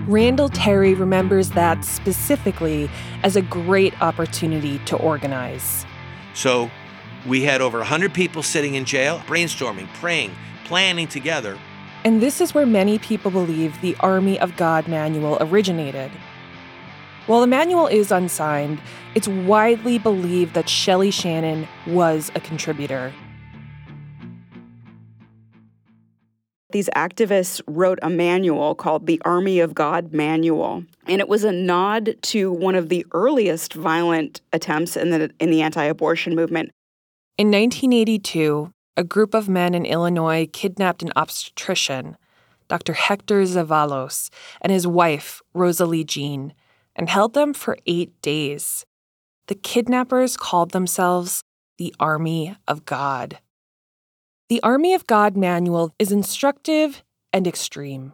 Randall 0.10 0.50
Terry 0.50 0.96
remembers 0.96 1.52
that 1.52 1.86
specifically 1.86 2.90
as 3.22 3.36
a 3.36 3.44
great 3.44 4.02
opportunity 4.02 4.80
to 4.86 4.98
organize. 4.98 5.86
So 6.34 6.72
we 7.28 7.44
had 7.44 7.62
over 7.62 7.78
100 7.78 8.12
people 8.12 8.42
sitting 8.42 8.74
in 8.74 8.86
jail, 8.86 9.20
brainstorming, 9.28 9.88
praying, 9.94 10.32
planning 10.66 11.08
together. 11.08 11.60
And 12.04 12.24
this 12.24 12.42
is 12.42 12.56
where 12.56 12.66
many 12.66 12.98
people 12.98 13.30
believe 13.30 13.80
the 13.82 13.96
Army 14.00 14.40
of 14.40 14.58
God 14.58 14.88
manual 14.88 15.38
originated. 15.42 16.10
While 17.28 17.42
the 17.42 17.48
manual 17.48 17.86
is 17.86 18.12
unsigned, 18.12 18.82
it's 19.14 19.28
widely 19.28 20.00
believed 20.00 20.56
that 20.56 20.68
Shelley 20.68 21.12
Shannon 21.12 21.68
was 21.86 22.32
a 22.34 22.40
contributor. 22.40 23.14
These 26.72 26.90
activists 26.96 27.62
wrote 27.66 27.98
a 28.04 28.12
manual 28.12 28.76
called 28.76 29.08
the 29.08 29.20
Army 29.26 29.60
of 29.60 29.74
God 29.74 30.14
Manual, 30.14 30.84
and 31.08 31.20
it 31.20 31.28
was 31.28 31.44
a 31.44 31.52
nod 31.52 32.16
to 32.22 32.52
one 32.52 32.76
of 32.76 32.90
the 32.90 33.08
earliest 33.12 33.74
violent 33.74 34.42
attempts 34.54 34.96
in 34.96 35.10
the 35.10 35.32
in 35.40 35.50
the 35.50 35.64
anti-abortion 35.64 36.36
movement. 36.36 36.70
In 37.40 37.48
1982, 37.48 38.72
a 38.96 39.04
group 39.04 39.34
of 39.34 39.50
men 39.50 39.74
in 39.74 39.84
Illinois 39.84 40.48
kidnapped 40.52 41.02
an 41.02 41.12
obstetrician, 41.16 42.18
Dr. 42.68 42.94
Hector 42.94 43.42
Zevallos, 43.46 44.30
and 44.62 44.72
his 44.72 44.86
wife, 44.86 45.42
Rosalie 45.56 46.04
Jean, 46.04 46.54
and 46.96 47.10
held 47.10 47.34
them 47.34 47.54
for 47.54 47.78
8 47.88 48.22
days. 48.22 48.86
The 49.48 49.56
kidnappers 49.56 50.38
called 50.38 50.70
themselves 50.70 51.44
the 51.80 51.96
Army 52.00 52.56
of 52.68 52.86
God. 52.86 53.40
The 54.50 54.64
Army 54.64 54.96
of 54.96 55.06
God 55.06 55.38
manual 55.38 55.94
is 56.00 56.12
instructive 56.12 57.04
and 57.32 57.46
extreme. 57.46 58.14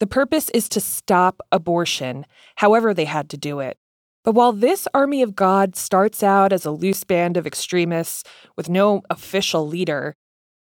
The 0.00 0.06
purpose 0.06 0.50
is 0.50 0.68
to 0.68 0.80
stop 0.82 1.40
abortion, 1.50 2.26
however, 2.56 2.92
they 2.92 3.06
had 3.06 3.30
to 3.30 3.38
do 3.38 3.60
it. 3.60 3.78
But 4.22 4.34
while 4.34 4.52
this 4.52 4.86
Army 4.92 5.22
of 5.22 5.34
God 5.34 5.74
starts 5.74 6.22
out 6.22 6.52
as 6.52 6.66
a 6.66 6.70
loose 6.70 7.04
band 7.04 7.38
of 7.38 7.46
extremists 7.46 8.22
with 8.54 8.68
no 8.68 9.00
official 9.08 9.66
leader, 9.66 10.14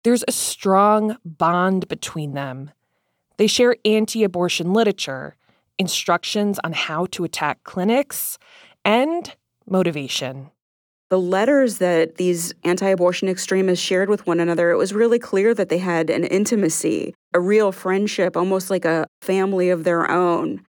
there's 0.03 0.25
a 0.27 0.33
strong 0.33 1.17
bond 1.25 1.87
between 1.87 2.35
them. 2.35 2.73
They 3.37 3.47
share 3.47 3.77
anti 3.85 4.25
abortion 4.25 4.73
literature, 4.73 5.37
instructions 5.79 6.59
on 6.65 6.73
how 6.73 7.07
to 7.13 7.23
attack 7.23 7.63
clinics, 7.63 8.37
and 8.85 9.33
motivation 9.65 10.51
the 11.13 11.21
letters 11.21 11.77
that 11.77 12.15
these 12.15 12.55
anti 12.65 12.89
abortion 12.89 13.29
extremists 13.29 13.85
shared 13.85 14.09
with 14.09 14.27
one 14.27 14.41
another, 14.41 14.71
it 14.71 14.79
was 14.79 14.95
really 14.95 15.19
clear 15.19 15.53
that 15.53 15.69
they 15.69 15.77
had 15.77 16.09
an 16.09 16.25
intimacy, 16.25 17.15
a 17.35 17.39
real 17.39 17.71
friendship, 17.71 18.35
almost 18.35 18.71
like 18.71 18.87
a 18.87 19.07
family 19.21 19.69
of 19.69 19.85
their 19.85 20.11
own. 20.11 20.65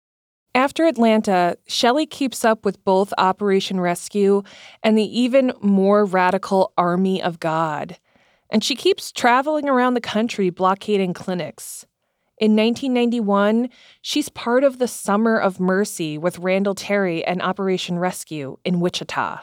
After 0.54 0.84
Atlanta, 0.84 1.56
Shelley 1.66 2.04
keeps 2.04 2.44
up 2.44 2.62
with 2.62 2.84
both 2.84 3.14
Operation 3.16 3.80
Rescue 3.80 4.42
and 4.82 4.98
the 4.98 5.18
even 5.18 5.54
more 5.62 6.04
radical 6.04 6.74
Army 6.76 7.22
of 7.22 7.40
God. 7.40 7.96
And 8.50 8.62
she 8.62 8.76
keeps 8.76 9.12
traveling 9.12 9.66
around 9.66 9.94
the 9.94 10.02
country 10.02 10.50
blockading 10.50 11.14
clinics. 11.14 11.86
In 12.38 12.54
1991, 12.54 13.70
she's 14.02 14.28
part 14.28 14.62
of 14.62 14.78
the 14.78 14.88
Summer 14.88 15.38
of 15.38 15.58
Mercy 15.58 16.18
with 16.18 16.38
Randall 16.38 16.74
Terry 16.74 17.24
and 17.24 17.40
Operation 17.40 17.98
Rescue 17.98 18.58
in 18.62 18.80
Wichita. 18.80 19.38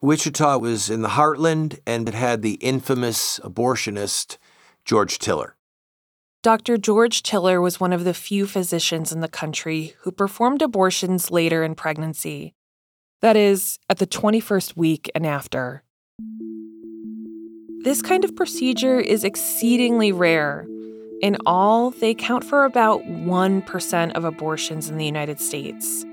Wichita 0.00 0.58
was 0.58 0.88
in 0.88 1.02
the 1.02 1.08
heartland 1.08 1.80
and 1.84 2.08
it 2.08 2.14
had 2.14 2.42
the 2.42 2.54
infamous 2.54 3.40
abortionist 3.40 4.38
George 4.84 5.18
Tiller. 5.18 5.56
Dr. 6.40 6.78
George 6.78 7.24
Tiller 7.24 7.60
was 7.60 7.80
one 7.80 7.92
of 7.92 8.04
the 8.04 8.14
few 8.14 8.46
physicians 8.46 9.10
in 9.10 9.20
the 9.20 9.28
country 9.28 9.94
who 10.02 10.12
performed 10.12 10.62
abortions 10.62 11.32
later 11.32 11.64
in 11.64 11.74
pregnancy. 11.74 12.54
That 13.22 13.34
is, 13.34 13.80
at 13.90 13.98
the 13.98 14.06
21st 14.06 14.76
week 14.76 15.10
and 15.16 15.26
after. 15.26 15.82
This 17.82 18.00
kind 18.00 18.24
of 18.24 18.36
procedure 18.36 19.00
is 19.00 19.24
exceedingly 19.24 20.12
rare. 20.12 20.64
In 21.20 21.36
all, 21.44 21.90
they 21.90 22.14
count 22.14 22.44
for 22.44 22.64
about 22.64 23.02
1% 23.02 24.12
of 24.12 24.24
abortions 24.24 24.88
in 24.88 24.96
the 24.96 25.04
United 25.04 25.40
States. 25.40 26.04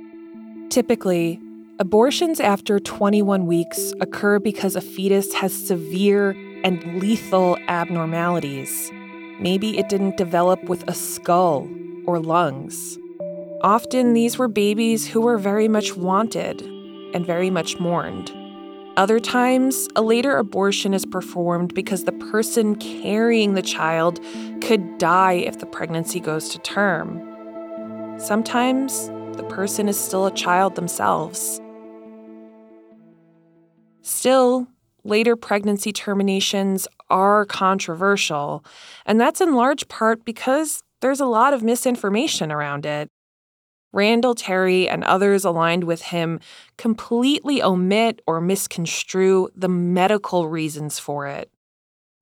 Typically, 0.69 1.39
Abortions 1.77 2.39
after 2.39 2.79
21 2.79 3.47
weeks 3.47 3.93
occur 3.99 4.39
because 4.39 4.77
a 4.77 4.81
fetus 4.81 5.33
has 5.33 5.53
severe 5.53 6.29
and 6.63 7.01
lethal 7.01 7.57
abnormalities. 7.67 8.89
Maybe 9.41 9.77
it 9.77 9.89
didn't 9.89 10.15
develop 10.15 10.63
with 10.69 10.87
a 10.87 10.93
skull 10.93 11.67
or 12.05 12.17
lungs. 12.17 12.97
Often 13.61 14.13
these 14.13 14.37
were 14.37 14.47
babies 14.47 15.05
who 15.05 15.19
were 15.19 15.37
very 15.37 15.67
much 15.67 15.97
wanted 15.97 16.61
and 17.13 17.25
very 17.25 17.49
much 17.49 17.77
mourned. 17.77 18.31
Other 18.95 19.19
times, 19.19 19.89
a 19.97 20.01
later 20.01 20.37
abortion 20.37 20.93
is 20.93 21.05
performed 21.05 21.73
because 21.73 22.05
the 22.05 22.13
person 22.13 22.77
carrying 22.77 23.53
the 23.53 23.61
child 23.61 24.21
could 24.61 24.97
die 24.97 25.33
if 25.33 25.59
the 25.59 25.65
pregnancy 25.65 26.21
goes 26.21 26.47
to 26.49 26.59
term. 26.59 27.21
Sometimes 28.17 29.09
the 29.35 29.45
person 29.49 29.89
is 29.89 29.99
still 29.99 30.25
a 30.25 30.33
child 30.33 30.75
themselves. 30.75 31.59
Still, 34.05 34.67
later 35.03 35.35
pregnancy 35.35 35.91
terminations 35.91 36.87
are 37.09 37.43
controversial, 37.43 38.63
and 39.03 39.19
that's 39.19 39.41
in 39.41 39.55
large 39.55 39.87
part 39.87 40.23
because 40.23 40.83
there's 41.01 41.19
a 41.19 41.25
lot 41.25 41.55
of 41.55 41.63
misinformation 41.63 42.51
around 42.51 42.85
it. 42.85 43.09
Randall 43.93 44.35
Terry 44.35 44.87
and 44.87 45.03
others 45.05 45.43
aligned 45.43 45.85
with 45.85 46.03
him 46.03 46.39
completely 46.77 47.63
omit 47.63 48.21
or 48.27 48.39
misconstrue 48.39 49.49
the 49.55 49.69
medical 49.69 50.47
reasons 50.47 50.99
for 50.99 51.25
it. 51.25 51.49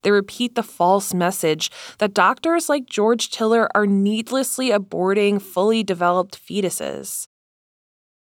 They 0.04 0.12
repeat 0.12 0.56
the 0.56 0.64
false 0.64 1.14
message 1.14 1.70
that 1.98 2.14
doctors 2.14 2.70
like 2.70 2.86
George 2.86 3.30
Tiller 3.30 3.68
are 3.76 3.86
needlessly 3.86 4.70
aborting 4.70 5.42
fully 5.42 5.84
developed 5.84 6.40
fetuses. 6.48 7.28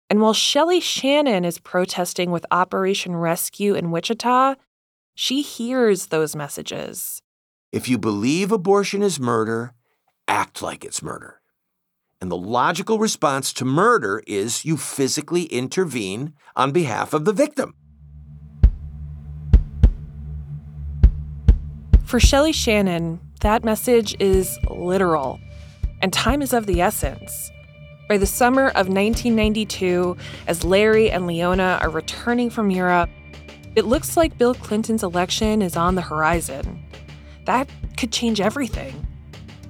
And 0.09 0.21
while 0.21 0.35
Shelley 0.35 0.81
Shannon 0.81 1.45
is 1.45 1.59
protesting 1.59 2.31
with 2.31 2.47
Operation 2.51 3.17
Rescue 3.17 3.75
in 3.75 3.91
Wichita, 3.91 4.55
she 5.15 5.43
hears 5.43 6.07
those 6.07 6.37
messages. 6.37 7.23
If 7.73 7.89
you 7.89 7.99
believe 7.99 8.53
abortion 8.53 9.03
is 9.03 9.19
murder, 9.19 9.73
act 10.29 10.63
like 10.63 10.85
it's 10.85 11.03
murder. 11.03 11.41
And 12.21 12.31
the 12.31 12.37
logical 12.37 12.99
response 12.99 13.53
to 13.55 13.65
murder 13.65 14.23
is 14.27 14.65
you 14.65 14.77
physically 14.77 15.45
intervene 15.45 16.35
on 16.55 16.71
behalf 16.71 17.13
of 17.13 17.25
the 17.25 17.33
victim. 17.33 17.75
For 22.05 22.21
Shelley 22.21 22.53
Shannon, 22.53 23.21
that 23.41 23.65
message 23.65 24.15
is 24.21 24.57
literal, 24.71 25.41
and 26.01 26.13
time 26.13 26.41
is 26.41 26.53
of 26.53 26.67
the 26.67 26.81
essence. 26.81 27.51
By 28.09 28.19
the 28.19 28.27
summer 28.27 28.69
of 28.69 28.89
1992, 28.89 30.17
as 30.47 30.65
Larry 30.65 31.11
and 31.11 31.27
Leona 31.27 31.79
are 31.83 31.91
returning 31.91 32.51
from 32.51 32.71
Europe, 32.71 33.11
it 33.75 33.85
looks 33.85 34.17
like 34.17 34.39
Bill 34.39 34.55
Clinton's 34.55 35.03
election 35.03 35.61
is 35.61 35.77
on 35.77 35.97
the 35.97 36.03
horizon. 36.03 36.85
That 37.47 37.69
could 37.97 38.13
change 38.13 38.41
everything. 38.41 39.07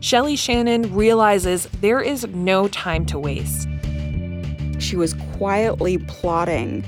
Shelley 0.01 0.37
Shannon 0.37 0.95
realizes 0.95 1.67
there 1.81 2.01
is 2.01 2.27
no 2.29 2.69
time 2.69 3.07
to 3.07 3.19
waste. 3.19 3.69
She 4.79 4.97
was 4.97 5.15
quietly 5.37 5.97
plotting. 5.99 6.85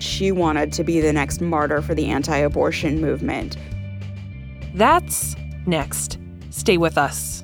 She 0.00 0.32
wanted 0.32 0.72
to 0.72 0.82
be 0.82 1.00
the 1.00 1.12
next 1.12 1.40
martyr 1.40 1.82
for 1.82 1.94
the 1.94 2.06
anti 2.06 2.36
abortion 2.36 3.00
movement. 3.00 3.56
That's 4.74 5.36
next. 5.66 6.18
Stay 6.50 6.78
with 6.78 6.98
us. 6.98 7.43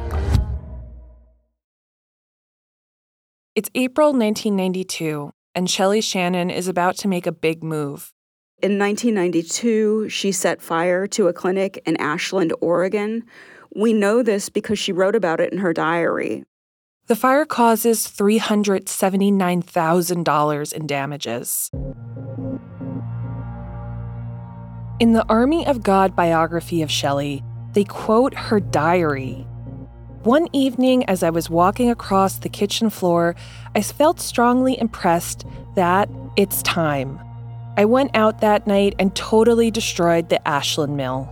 It's 3.53 3.69
April 3.75 4.13
1992, 4.13 5.33
and 5.55 5.69
Shelley 5.69 5.99
Shannon 5.99 6.49
is 6.49 6.69
about 6.69 6.95
to 6.99 7.09
make 7.09 7.27
a 7.27 7.33
big 7.33 7.65
move. 7.65 8.13
In 8.63 8.79
1992, 8.79 10.07
she 10.07 10.31
set 10.31 10.61
fire 10.61 11.05
to 11.07 11.27
a 11.27 11.33
clinic 11.33 11.83
in 11.85 11.97
Ashland, 11.97 12.53
Oregon. 12.61 13.25
We 13.75 13.91
know 13.91 14.23
this 14.23 14.47
because 14.47 14.79
she 14.79 14.93
wrote 14.93 15.17
about 15.17 15.41
it 15.41 15.51
in 15.51 15.59
her 15.59 15.73
diary. 15.73 16.45
The 17.07 17.15
fire 17.17 17.43
causes 17.43 18.07
$379,000 18.07 20.73
in 20.73 20.87
damages. 20.87 21.69
In 25.01 25.11
the 25.11 25.25
Army 25.27 25.67
of 25.67 25.83
God 25.83 26.15
biography 26.15 26.81
of 26.81 26.89
Shelley, 26.89 27.43
they 27.73 27.83
quote 27.83 28.33
her 28.33 28.61
diary. 28.61 29.45
One 30.23 30.47
evening, 30.53 31.03
as 31.05 31.23
I 31.23 31.31
was 31.31 31.49
walking 31.49 31.89
across 31.89 32.37
the 32.37 32.49
kitchen 32.49 32.91
floor, 32.91 33.35
I 33.73 33.81
felt 33.81 34.19
strongly 34.19 34.79
impressed 34.79 35.47
that 35.73 36.09
it's 36.35 36.61
time. 36.61 37.19
I 37.75 37.85
went 37.85 38.15
out 38.15 38.41
that 38.41 38.67
night 38.67 38.93
and 38.99 39.15
totally 39.15 39.71
destroyed 39.71 40.29
the 40.29 40.47
Ashland 40.47 40.95
Mill. 40.95 41.27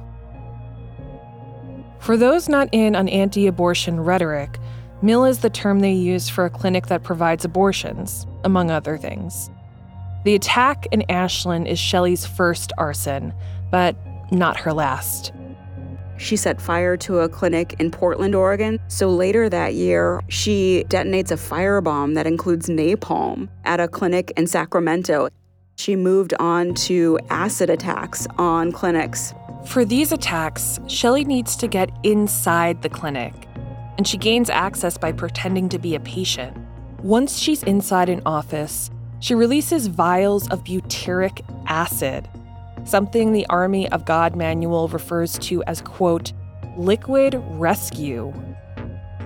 For 1.99 2.17
those 2.17 2.49
not 2.49 2.67
in 2.71 2.95
on 2.95 3.07
anti 3.09 3.45
abortion 3.45 3.99
rhetoric, 3.99 4.57
mill 5.03 5.23
is 5.23 5.39
the 5.39 5.51
term 5.51 5.81
they 5.81 5.93
use 5.93 6.27
for 6.27 6.45
a 6.45 6.49
clinic 6.49 6.87
that 6.87 7.03
provides 7.03 7.45
abortions, 7.45 8.25
among 8.43 8.71
other 8.71 8.97
things. 8.97 9.51
The 10.25 10.33
attack 10.33 10.87
in 10.91 11.03
Ashland 11.11 11.67
is 11.67 11.77
Shelley's 11.77 12.25
first 12.25 12.73
arson, 12.79 13.35
but 13.69 13.95
not 14.31 14.57
her 14.57 14.73
last. 14.73 15.31
She 16.19 16.35
set 16.35 16.61
fire 16.61 16.97
to 16.97 17.19
a 17.19 17.29
clinic 17.29 17.75
in 17.79 17.91
Portland, 17.91 18.35
Oregon. 18.35 18.77
So 18.89 19.09
later 19.09 19.47
that 19.47 19.73
year, 19.73 20.21
she 20.27 20.83
detonates 20.89 21.31
a 21.31 21.35
firebomb 21.35 22.13
that 22.15 22.27
includes 22.27 22.67
napalm 22.67 23.47
at 23.63 23.79
a 23.79 23.87
clinic 23.87 24.33
in 24.35 24.45
Sacramento. 24.45 25.29
She 25.77 25.95
moved 25.95 26.33
on 26.37 26.73
to 26.73 27.17
acid 27.29 27.69
attacks 27.69 28.27
on 28.37 28.73
clinics. 28.73 29.33
For 29.65 29.85
these 29.85 30.11
attacks, 30.11 30.77
Shelley 30.87 31.23
needs 31.23 31.55
to 31.55 31.67
get 31.67 31.89
inside 32.03 32.81
the 32.81 32.89
clinic, 32.89 33.33
and 33.97 34.05
she 34.05 34.17
gains 34.17 34.49
access 34.49 34.97
by 34.97 35.13
pretending 35.13 35.69
to 35.69 35.79
be 35.79 35.95
a 35.95 36.01
patient. 36.01 36.55
Once 37.01 37.39
she's 37.39 37.63
inside 37.63 38.09
an 38.09 38.21
office, 38.25 38.91
she 39.21 39.35
releases 39.35 39.87
vials 39.87 40.49
of 40.49 40.65
butyric 40.65 41.41
acid 41.67 42.27
something 42.85 43.31
the 43.31 43.45
Army 43.49 43.89
of 43.91 44.05
God 44.05 44.35
manual 44.35 44.87
refers 44.87 45.37
to 45.39 45.63
as, 45.63 45.81
quote, 45.81 46.33
liquid 46.77 47.41
rescue. 47.49 48.33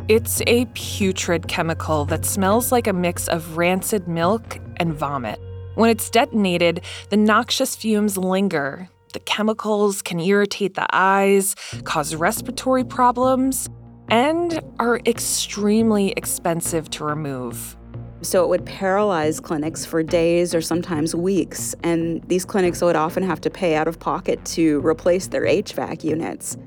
It's 0.08 0.42
a 0.48 0.66
putrid 0.74 1.48
chemical 1.48 2.06
that 2.06 2.26
smells 2.26 2.72
like 2.72 2.88
a 2.88 2.94
mix 2.94 3.28
of 3.28 3.58
rancid 3.58 4.08
milk 4.08 4.60
and 4.78 4.94
vomit. 4.94 5.40
When 5.76 5.90
it's 5.90 6.10
detonated, 6.10 6.82
the 7.10 7.18
noxious 7.18 7.76
fumes 7.76 8.18
linger. 8.18 8.90
The 9.14 9.20
chemicals 9.20 10.02
can 10.02 10.20
irritate 10.20 10.74
the 10.74 10.88
eyes, 10.92 11.56
cause 11.84 12.16
respiratory 12.16 12.84
problems, 12.84 13.70
and 14.10 14.60
are 14.80 15.00
extremely 15.06 16.12
expensive 16.18 16.90
to 16.92 17.06
remove. 17.06 17.78
So 18.24 18.42
it 18.42 18.48
would 18.48 18.66
paralyze 18.66 19.42
clinics 19.42 19.86
for 19.86 20.02
days 20.02 20.56
or 20.56 20.62
sometimes 20.62 21.14
weeks, 21.14 21.76
and 21.84 22.24
these 22.30 22.46
clinics 22.46 22.82
would 22.82 22.96
often 22.96 23.22
have 23.22 23.42
to 23.42 23.50
pay 23.50 23.76
out 23.76 23.90
of 23.90 24.00
pocket 24.00 24.44
to 24.46 24.80
replace 24.80 25.28
their 25.28 25.42
HVAC 25.42 26.06
units. 26.06 26.58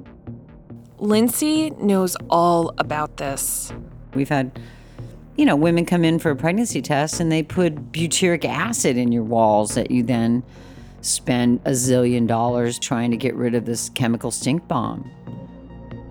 Lindsay 0.99 1.71
knows 1.71 2.15
all 2.29 2.75
about 2.77 3.17
this. 3.17 3.73
We've 4.13 4.29
had, 4.29 4.61
you 5.37 5.47
know, 5.47 5.57
women 5.57 5.87
come 5.87 6.05
in 6.05 6.19
for 6.19 6.31
a 6.31 6.37
pregnancy 6.37 6.83
test 6.83 7.21
and 7.21 7.33
they 7.33 7.43
put 7.43 7.91
butyric 7.91 8.45
acid 8.45 8.99
in 8.99 9.11
your 9.11 9.25
walls 9.25 9.75
that 9.77 9.91
you 9.91 10.03
then 10.03 10.43
spend 11.01 11.61
a 11.65 11.71
zillion 11.71 12.27
dollars 12.27 12.79
trying 12.79 13.11
to 13.13 13.17
get 13.17 13.35
rid 13.35 13.55
of 13.55 13.65
this 13.65 13.89
chemical 13.91 14.31
stink 14.31 14.69
bomb. 14.69 15.11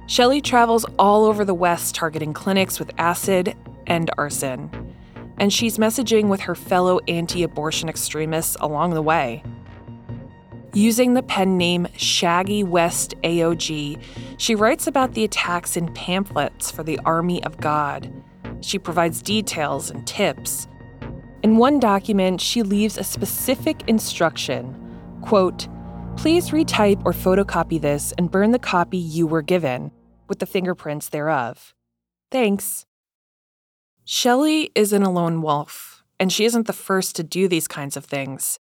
Shelley 0.08 0.42
travels 0.42 0.86
all 0.98 1.26
over 1.26 1.46
the 1.46 1.54
West 1.54 1.94
targeting 1.94 2.34
clinics 2.34 2.80
with 2.80 2.92
acid 2.98 3.56
and 3.86 4.10
arson 4.18 4.95
and 5.38 5.52
she's 5.52 5.78
messaging 5.78 6.28
with 6.28 6.42
her 6.42 6.56
fellow 6.56 7.00
anti 7.08 7.44
abortion 7.44 7.90
extremists 7.90 8.58
along 8.60 8.94
the 8.94 9.02
way. 9.02 9.44
Using 10.74 11.14
the 11.14 11.24
pen 11.24 11.58
name 11.58 11.88
Shaggy 11.96 12.64
West 12.64 13.16
AOG, 13.24 14.02
she 14.38 14.56
writes 14.56 14.88
about 14.88 15.14
the 15.14 15.24
attacks 15.24 15.78
in 15.78 15.94
pamphlets 15.94 16.70
for 16.70 16.84
the 16.84 17.00
Army 17.06 17.44
of 17.44 17.58
God. 17.58 18.12
She 18.62 18.78
provides 18.78 19.22
details 19.22 19.90
and 19.90 20.06
tips. 20.06 20.68
In 21.44 21.58
one 21.58 21.80
document, 21.80 22.42
she 22.42 22.64
leaves 22.64 22.98
a 22.98 23.04
specific 23.04 23.88
instruction 23.88 24.82
quote, 25.22 25.68
Please 26.18 26.52
retype 26.52 27.02
or 27.04 27.12
photocopy 27.12 27.82
this 27.82 28.14
and 28.18 28.32
burn 28.32 28.52
the 28.52 28.60
copy 28.60 28.98
you 28.98 29.28
were 29.28 29.42
given, 29.42 29.92
with 30.30 30.40
the 30.40 30.46
fingerprints 30.46 31.10
thereof. 31.10 31.74
Thanks. 32.32 32.86
Shelley 34.08 34.70
isn't 34.76 35.02
a 35.02 35.10
lone 35.10 35.42
wolf, 35.42 36.04
and 36.20 36.32
she 36.32 36.46
isn't 36.46 36.68
the 36.68 36.74
first 36.74 37.16
to 37.16 37.24
do 37.24 37.48
these 37.48 37.68
kinds 37.68 37.98
of 37.98 38.06
things. 38.06 38.60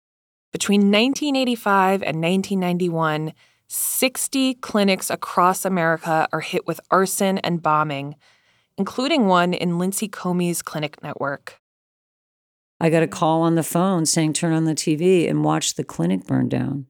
Between 0.50 0.80
1985 0.80 2.02
and 2.02 2.20
1991, 2.20 3.32
60 3.68 4.54
clinics 4.54 5.10
across 5.10 5.64
America 5.64 6.26
are 6.32 6.40
hit 6.40 6.66
with 6.66 6.80
arson 6.90 7.38
and 7.38 7.62
bombing, 7.62 8.16
including 8.76 9.26
one 9.26 9.54
in 9.54 9.78
Lindsay 9.78 10.08
Comey's 10.08 10.60
clinic 10.60 11.00
network. 11.04 11.60
I 12.80 12.90
got 12.90 13.04
a 13.04 13.08
call 13.08 13.42
on 13.42 13.54
the 13.54 13.62
phone 13.62 14.06
saying 14.06 14.32
turn 14.32 14.52
on 14.52 14.64
the 14.64 14.74
TV 14.74 15.30
and 15.30 15.44
watch 15.44 15.74
the 15.74 15.84
clinic 15.84 16.26
burn 16.26 16.48
down. 16.48 16.86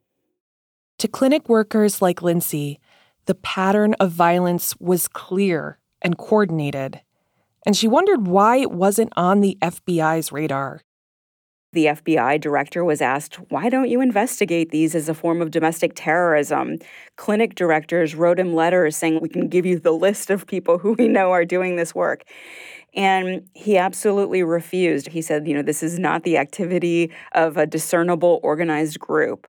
To 1.00 1.08
clinic 1.08 1.50
workers 1.50 2.00
like 2.00 2.22
Lindsay, 2.22 2.80
the 3.26 3.34
pattern 3.34 3.94
of 4.00 4.10
violence 4.10 4.74
was 4.80 5.06
clear 5.06 5.80
and 6.00 6.16
coordinated 6.16 7.02
and 7.68 7.76
she 7.76 7.86
wondered 7.86 8.26
why 8.26 8.56
it 8.56 8.70
wasn't 8.70 9.12
on 9.14 9.42
the 9.42 9.58
FBI's 9.60 10.32
radar. 10.32 10.80
The 11.74 11.84
FBI 11.84 12.40
director 12.40 12.82
was 12.82 13.02
asked, 13.02 13.34
Why 13.50 13.68
don't 13.68 13.90
you 13.90 14.00
investigate 14.00 14.70
these 14.70 14.94
as 14.94 15.06
a 15.06 15.12
form 15.12 15.42
of 15.42 15.50
domestic 15.50 15.92
terrorism? 15.94 16.78
Clinic 17.18 17.56
directors 17.56 18.14
wrote 18.14 18.40
him 18.40 18.54
letters 18.54 18.96
saying, 18.96 19.20
We 19.20 19.28
can 19.28 19.48
give 19.48 19.66
you 19.66 19.78
the 19.78 19.92
list 19.92 20.30
of 20.30 20.46
people 20.46 20.78
who 20.78 20.94
we 20.98 21.08
know 21.08 21.30
are 21.30 21.44
doing 21.44 21.76
this 21.76 21.94
work. 21.94 22.22
And 22.94 23.46
he 23.52 23.76
absolutely 23.76 24.42
refused. 24.42 25.08
He 25.08 25.20
said, 25.20 25.46
You 25.46 25.52
know, 25.52 25.62
this 25.62 25.82
is 25.82 25.98
not 25.98 26.22
the 26.22 26.38
activity 26.38 27.12
of 27.32 27.58
a 27.58 27.66
discernible 27.66 28.40
organized 28.42 28.98
group. 28.98 29.46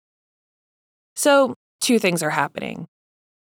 So, 1.15 1.53
two 1.79 1.99
things 1.99 2.21
are 2.21 2.31
happening. 2.31 2.85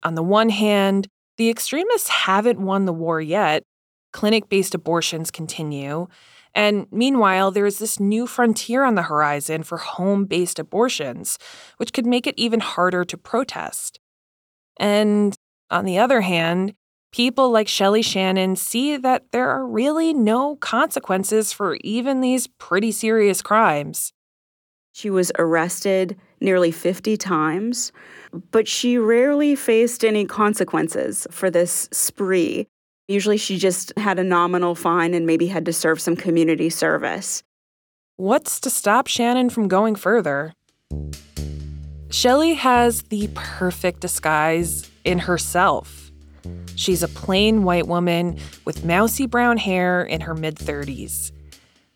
On 0.02 0.16
the 0.16 0.24
one 0.24 0.50
hand, 0.50 1.10
the 1.38 1.52
extremists 1.52 2.10
haven't 2.10 2.60
won 2.60 2.86
the 2.86 2.94
war 2.94 3.22
yet, 3.22 3.62
clinic 4.14 4.48
based 4.48 4.74
abortions 4.74 5.30
continue. 5.30 6.08
And 6.56 6.88
meanwhile, 6.92 7.52
there 7.52 7.66
is 7.66 7.80
this 7.80 8.00
new 8.00 8.28
frontier 8.28 8.84
on 8.84 8.96
the 8.96 9.04
horizon 9.04 9.64
for 9.64 9.78
home 9.78 10.26
based 10.26 10.60
abortions, 10.60 11.38
which 11.78 11.92
could 11.92 12.06
make 12.06 12.28
it 12.28 12.36
even 12.38 12.60
harder 12.62 13.04
to 13.04 13.18
protest. 13.18 14.00
And 14.80 15.36
on 15.70 15.86
the 15.86 15.98
other 15.98 16.22
hand, 16.22 16.76
people 17.12 17.50
like 17.52 17.68
Shelley 17.68 18.02
Shannon 18.02 18.56
see 18.56 18.98
that 18.98 19.26
there 19.32 19.50
are 19.50 19.66
really 19.66 20.14
no 20.14 20.56
consequences 20.58 21.52
for 21.52 21.78
even 21.82 22.22
these 22.22 22.48
pretty 22.48 22.92
serious 22.92 23.42
crimes. 23.42 24.14
She 24.94 25.10
was 25.10 25.32
arrested 25.40 26.20
nearly 26.40 26.72
50 26.72 27.18
times, 27.18 27.92
but 28.52 28.68
she 28.68 28.98
rarely 28.98 29.56
faced 29.56 30.06
any 30.06 30.26
consequences 30.26 31.26
for 31.32 31.50
this 31.50 31.90
spree. 31.92 32.68
Usually 33.08 33.38
she 33.38 33.58
just 33.58 33.92
had 33.98 34.18
a 34.18 34.24
nominal 34.24 34.76
fine 34.76 35.14
and 35.14 35.26
maybe 35.26 35.48
had 35.48 35.66
to 35.66 35.74
serve 35.74 36.00
some 36.00 36.16
community 36.16 36.70
service. 36.70 37.44
What's 38.16 38.60
to 38.62 38.70
stop 38.70 39.08
Shannon 39.08 39.50
from 39.50 39.68
going 39.68 39.96
further? 39.96 40.54
Shelley 42.10 42.54
has 42.54 43.02
the 43.04 43.30
perfect 43.34 44.00
disguise 44.00 44.90
in 45.04 45.20
herself. 45.20 46.12
She's 46.76 47.04
a 47.04 47.08
plain 47.08 47.64
white 47.64 47.88
woman 47.88 48.38
with 48.66 48.86
mousy 48.86 49.26
brown 49.26 49.58
hair 49.58 50.04
in 50.04 50.22
her 50.22 50.36
mid 50.36 50.56
30s. 50.56 51.32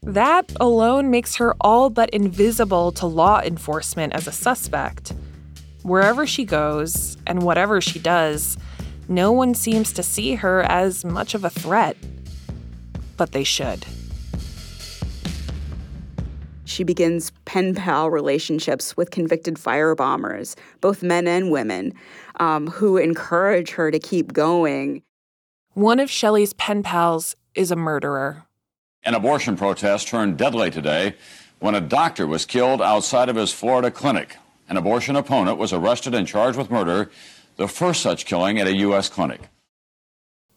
That 0.03 0.51
alone 0.59 1.09
makes 1.09 1.35
her 1.35 1.55
all 1.61 1.89
but 1.89 2.09
invisible 2.09 2.91
to 2.93 3.05
law 3.05 3.41
enforcement 3.41 4.13
as 4.13 4.27
a 4.27 4.31
suspect. 4.31 5.13
Wherever 5.83 6.27
she 6.27 6.43
goes 6.43 7.17
and 7.25 7.43
whatever 7.43 7.79
she 7.79 7.99
does, 7.99 8.57
no 9.07 9.31
one 9.31 9.53
seems 9.53 9.93
to 9.93 10.03
see 10.03 10.35
her 10.35 10.63
as 10.63 11.05
much 11.05 11.33
of 11.33 11.43
a 11.43 11.49
threat. 11.49 11.97
But 13.15 13.31
they 13.31 13.43
should. 13.43 13.85
She 16.65 16.83
begins 16.83 17.31
pen 17.45 17.75
pal 17.75 18.09
relationships 18.09 18.97
with 18.97 19.09
convicted 19.09 19.55
firebombers, 19.55 20.55
both 20.81 21.01
men 21.01 21.27
and 21.27 21.49
women, 21.49 21.93
um, 22.39 22.67
who 22.67 22.97
encourage 22.97 23.71
her 23.71 23.89
to 23.89 23.99
keep 23.99 24.33
going. 24.33 25.01
One 25.73 25.99
of 25.99 26.11
Shelley's 26.11 26.53
pen 26.53 26.83
pals 26.83 27.35
is 27.55 27.71
a 27.71 27.75
murderer. 27.75 28.43
An 29.03 29.13
abortion 29.13 29.55
protest 29.55 30.09
turned 30.09 30.37
deadly 30.37 30.69
today 30.69 31.15
when 31.59 31.73
a 31.73 31.81
doctor 31.81 32.27
was 32.27 32.45
killed 32.45 32.81
outside 32.81 33.29
of 33.29 33.37
his 33.37 33.53
Florida 33.53 33.89
clinic. 33.89 34.35
An 34.69 34.75
abortion 34.75 35.15
opponent 35.15 35.57
was 35.57 35.71
arrested 35.71 36.13
and 36.13 36.27
charged 36.27 36.57
with 36.57 36.69
murder, 36.69 37.09
the 37.57 37.67
first 37.67 38.01
such 38.01 38.25
killing 38.25 38.59
at 38.59 38.67
a 38.67 38.77
U.S. 38.77 39.09
clinic. 39.09 39.41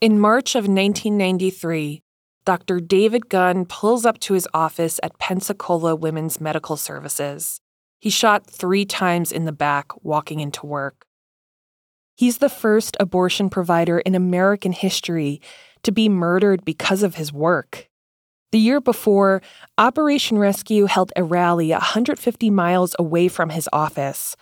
In 0.01 0.19
March 0.19 0.55
of 0.55 0.65
1993, 0.65 2.03
Dr. 2.45 2.81
David 2.81 3.29
Gunn 3.29 3.67
pulls 3.67 4.07
up 4.07 4.19
to 4.21 4.35
his 4.35 4.49
office 4.55 4.99
at 5.03 5.19
Pensacola 5.19 5.95
Women's 5.95 6.41
Medical 6.41 6.77
Services. 6.77 7.61
He 8.01 8.09
shot 8.09 8.47
three 8.47 8.87
times 8.87 9.31
in 9.31 9.45
the 9.45 9.53
back 9.53 10.03
walking 10.03 10.41
into 10.41 10.65
work. 10.65 11.05
He's 12.17 12.39
the 12.39 12.49
first 12.49 12.97
abortion 12.99 13.51
provider 13.51 13.99
in 13.99 14.15
American 14.15 14.73
history 14.73 15.41
to 15.83 15.93
be 15.93 16.09
murdered 16.09 16.65
because 16.65 17.03
of 17.03 17.17
his 17.17 17.33
work. 17.33 17.89
The 18.53 18.59
year 18.59 18.81
before, 18.81 19.43
Operation 19.79 20.39
Rescue 20.39 20.87
held 20.87 21.13
a 21.15 21.23
rally 21.23 21.71
150 21.71 22.51
miles 22.51 22.97
away 22.99 23.29
from 23.29 23.51
his 23.51 23.69
office, 23.73 24.35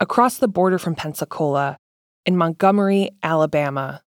across 0.00 0.38
the 0.38 0.48
border 0.48 0.78
from 0.78 0.94
Pensacola, 0.94 1.78
in 2.26 2.36
Montgomery, 2.36 3.10
Alabama. 3.22 4.02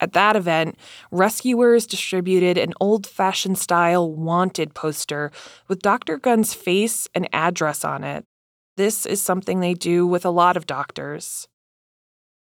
At 0.00 0.14
that 0.14 0.34
event, 0.34 0.76
rescuers 1.12 1.86
distributed 1.86 2.58
an 2.58 2.74
old 2.80 3.06
fashioned 3.06 3.58
style 3.58 4.12
wanted 4.12 4.74
poster 4.74 5.30
with 5.68 5.80
Dr. 5.80 6.18
Gunn's 6.18 6.54
face 6.54 7.06
and 7.14 7.28
address 7.32 7.84
on 7.84 8.02
it. 8.02 8.24
This 8.76 9.06
is 9.06 9.22
something 9.22 9.60
they 9.60 9.74
do 9.74 10.06
with 10.06 10.24
a 10.24 10.30
lot 10.30 10.56
of 10.56 10.66
doctors. 10.66 11.46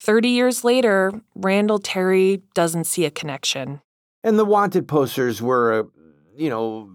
30 0.01 0.29
years 0.29 0.63
later, 0.63 1.11
Randall 1.35 1.79
Terry 1.79 2.43
doesn't 2.53 2.85
see 2.85 3.05
a 3.05 3.11
connection. 3.11 3.81
And 4.23 4.37
the 4.37 4.45
wanted 4.45 4.87
posters 4.87 5.41
were, 5.41 5.87
you 6.35 6.49
know, 6.49 6.89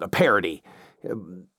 a 0.00 0.08
parody. 0.08 0.62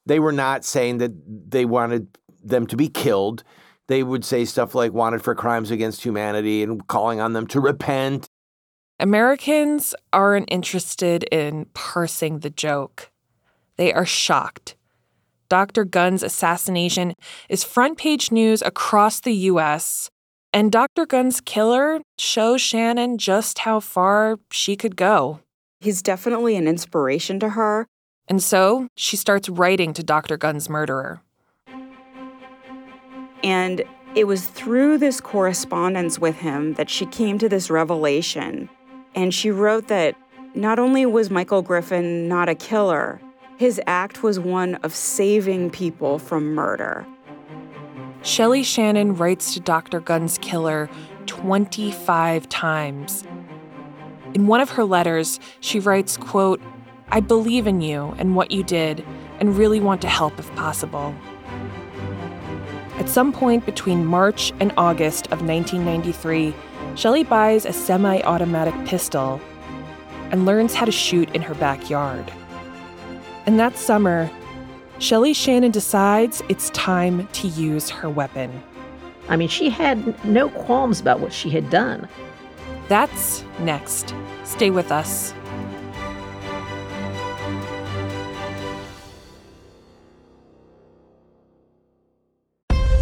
They 0.06 0.20
were 0.20 0.32
not 0.32 0.66
saying 0.66 0.98
that 0.98 1.12
they 1.50 1.64
wanted 1.64 2.18
them 2.44 2.68
to 2.68 2.76
be 2.76 2.90
killed. 2.90 3.44
They 3.92 4.04
would 4.04 4.24
say 4.24 4.46
stuff 4.46 4.74
like 4.74 4.94
wanted 4.94 5.22
for 5.22 5.36
crimes 5.36 5.70
against 5.70 6.04
humanity 6.04 6.64
and 6.64 6.88
calling 6.88 7.20
on 7.20 7.34
them 7.34 7.46
to 7.48 7.60
repent 7.60 8.30
Americans 9.02 9.96
aren't 10.14 10.48
interested 10.52 11.24
in 11.24 11.66
parsing 11.74 12.40
the 12.40 12.52
joke. 12.52 13.10
They 13.76 13.92
are 13.92 14.06
shocked. 14.06 14.76
Dr. 15.50 15.86
Gunn's 15.86 16.22
assassination 16.22 17.16
is 17.50 17.64
front 17.64 17.98
page 17.98 18.32
news 18.32 18.62
across 18.62 19.20
the 19.20 19.34
US, 19.34 20.12
and 20.54 20.72
Dr. 20.72 21.08
Gunn's 21.08 21.42
killer 21.42 22.00
shows 22.20 22.62
Shannon 22.62 23.18
just 23.18 23.60
how 23.60 23.80
far 23.80 24.38
she 24.52 24.76
could 24.76 24.96
go. 24.96 25.40
He's 25.80 26.04
definitely 26.04 26.56
an 26.56 26.68
inspiration 26.68 27.40
to 27.40 27.50
her. 27.50 27.88
And 28.28 28.42
so 28.42 28.88
she 28.96 29.18
starts 29.18 29.50
writing 29.50 29.94
to 29.94 30.04
Dr. 30.04 30.38
Gunn's 30.38 30.70
murderer. 30.70 31.24
And 33.44 33.84
it 34.16 34.26
was 34.26 34.48
through 34.48 34.98
this 34.98 35.22
correspondence 35.22 36.20
with 36.20 36.38
him 36.38 36.74
that 36.74 36.90
she 36.90 37.06
came 37.06 37.38
to 37.40 37.50
this 37.50 37.70
revelation 37.70 38.70
and 39.16 39.34
she 39.34 39.52
wrote 39.52 39.88
that 39.88 40.16
not 40.54 40.80
only 40.80 41.06
was 41.06 41.30
Michael 41.30 41.62
Griffin 41.62 42.28
not 42.28 42.50
a 42.50 42.56
killer, 42.56 43.22
his 43.58 43.80
act 43.88 44.24
was 44.24 44.40
one 44.40 44.76
of 44.76 44.96
saving 44.96 45.70
people 45.70 46.20
from 46.20 46.54
murder. 46.54 47.06
Shelley 48.24 48.64
Shannon 48.64 49.16
writes 49.16 49.54
to 49.54 49.60
Dr. 49.60 50.00
Gunn's 50.00 50.38
killer 50.40 50.90
25 51.26 52.48
times. 52.50 53.24
In 54.34 54.48
one 54.48 54.62
of 54.62 54.72
her 54.72 54.84
letters, 54.84 55.40
she 55.60 55.80
writes, 55.80 56.18
quote, 56.18 56.62
I 57.10 57.20
believe 57.20 57.68
in 57.68 57.82
you 57.82 58.16
and 58.18 58.36
what 58.36 58.52
you 58.52 58.64
did 58.64 59.06
and 59.40 59.58
really 59.58 59.80
want 59.80 60.02
to 60.02 60.08
help 60.08 60.40
if 60.40 60.54
possible. 60.56 61.14
At 63.02 63.10
some 63.10 63.34
point 63.34 63.66
between 63.66 64.06
March 64.06 64.54
and 64.60 64.72
August 64.78 65.26
of 65.32 65.42
1993, 65.42 66.54
Shelley 66.94 67.24
buys 67.24 67.66
a 67.66 67.74
semi 67.74 68.22
automatic 68.22 68.76
pistol 68.86 69.42
and 70.30 70.46
learns 70.46 70.76
how 70.76 70.86
to 70.86 70.92
shoot 70.92 71.28
in 71.34 71.42
her 71.42 71.56
backyard. 71.56 72.32
And 73.48 73.60
that 73.60 73.76
summer, 73.76 74.30
Shelley 75.00 75.34
Shannon 75.34 75.72
decides 75.72 76.44
it's 76.48 76.70
time 76.70 77.28
to 77.30 77.48
use 77.48 77.90
her 77.90 78.08
weapon. 78.08 78.62
I 79.30 79.36
mean, 79.36 79.50
she 79.50 79.72
had 79.72 80.24
no 80.24 80.50
qualms 80.50 81.02
about 81.02 81.22
what 81.22 81.34
she 81.34 81.50
had 81.50 81.72
done. 81.72 82.08
That's 82.88 83.44
next. 83.62 84.14
Stay 84.44 84.70
with 84.70 84.92
us. 84.92 85.34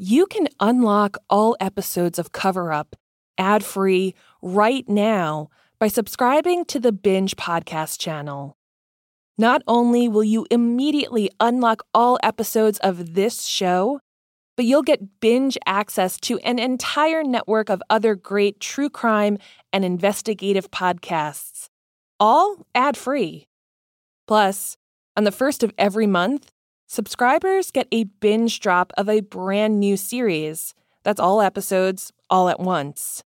You 0.00 0.26
can 0.26 0.46
unlock 0.60 1.18
all 1.28 1.56
episodes 1.58 2.20
of 2.20 2.30
Cover 2.30 2.72
Up 2.72 2.94
ad 3.36 3.64
free 3.64 4.14
right 4.40 4.88
now 4.88 5.50
by 5.80 5.88
subscribing 5.88 6.64
to 6.66 6.78
the 6.78 6.92
Binge 6.92 7.34
Podcast 7.34 7.98
channel. 7.98 8.56
Not 9.36 9.62
only 9.66 10.08
will 10.08 10.22
you 10.22 10.46
immediately 10.52 11.32
unlock 11.40 11.82
all 11.92 12.16
episodes 12.22 12.78
of 12.78 13.14
this 13.14 13.44
show, 13.44 13.98
but 14.56 14.66
you'll 14.66 14.82
get 14.82 15.18
binge 15.18 15.58
access 15.66 16.16
to 16.18 16.38
an 16.38 16.60
entire 16.60 17.24
network 17.24 17.68
of 17.68 17.82
other 17.90 18.14
great 18.14 18.60
true 18.60 18.90
crime 18.90 19.36
and 19.72 19.84
investigative 19.84 20.70
podcasts, 20.70 21.70
all 22.20 22.64
ad 22.72 22.96
free. 22.96 23.48
Plus, 24.28 24.76
on 25.16 25.24
the 25.24 25.32
first 25.32 25.64
of 25.64 25.74
every 25.76 26.06
month, 26.06 26.52
subscribers 26.88 27.70
get 27.70 27.86
a 27.92 28.04
binge 28.04 28.58
drop 28.58 28.92
of 28.96 29.08
a 29.08 29.20
brand 29.20 29.78
new 29.78 29.96
series. 29.96 30.74
That's 31.04 31.20
all 31.20 31.40
episodes, 31.40 32.12
all 32.28 32.48
at 32.48 32.58
once. 32.58 33.22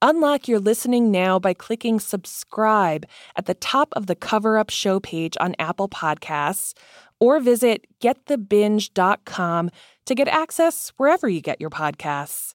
Unlock 0.00 0.48
your 0.48 0.60
listening 0.60 1.10
now 1.10 1.38
by 1.38 1.54
clicking 1.54 2.00
subscribe 2.00 3.04
at 3.36 3.46
the 3.46 3.54
top 3.54 3.92
of 3.94 4.06
the 4.06 4.14
Cover 4.14 4.58
Up 4.58 4.70
show 4.70 5.00
page 5.00 5.36
on 5.40 5.54
Apple 5.58 5.88
Podcasts 5.88 6.74
or 7.20 7.40
visit 7.40 7.86
getthebinge.com 8.00 9.70
to 10.06 10.14
get 10.14 10.28
access 10.28 10.92
wherever 10.96 11.28
you 11.28 11.40
get 11.40 11.60
your 11.60 11.70
podcasts. 11.70 12.54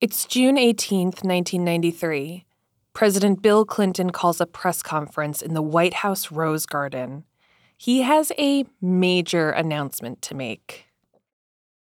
It's 0.00 0.26
June 0.26 0.56
18th, 0.56 1.22
1993. 1.24 2.44
President 2.92 3.42
Bill 3.42 3.64
Clinton 3.64 4.10
calls 4.10 4.40
a 4.40 4.46
press 4.46 4.82
conference 4.82 5.42
in 5.42 5.54
the 5.54 5.62
White 5.62 5.94
House 5.94 6.30
Rose 6.30 6.66
Garden. 6.66 7.24
He 7.82 8.02
has 8.02 8.30
a 8.38 8.64
major 8.80 9.50
announcement 9.50 10.22
to 10.22 10.36
make. 10.36 10.84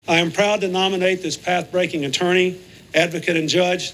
I 0.07 0.17
am 0.17 0.31
proud 0.31 0.61
to 0.61 0.67
nominate 0.67 1.21
this 1.21 1.37
path 1.37 1.71
breaking 1.71 2.03
attorney, 2.03 2.59
advocate, 2.95 3.37
and 3.37 3.47
judge 3.47 3.93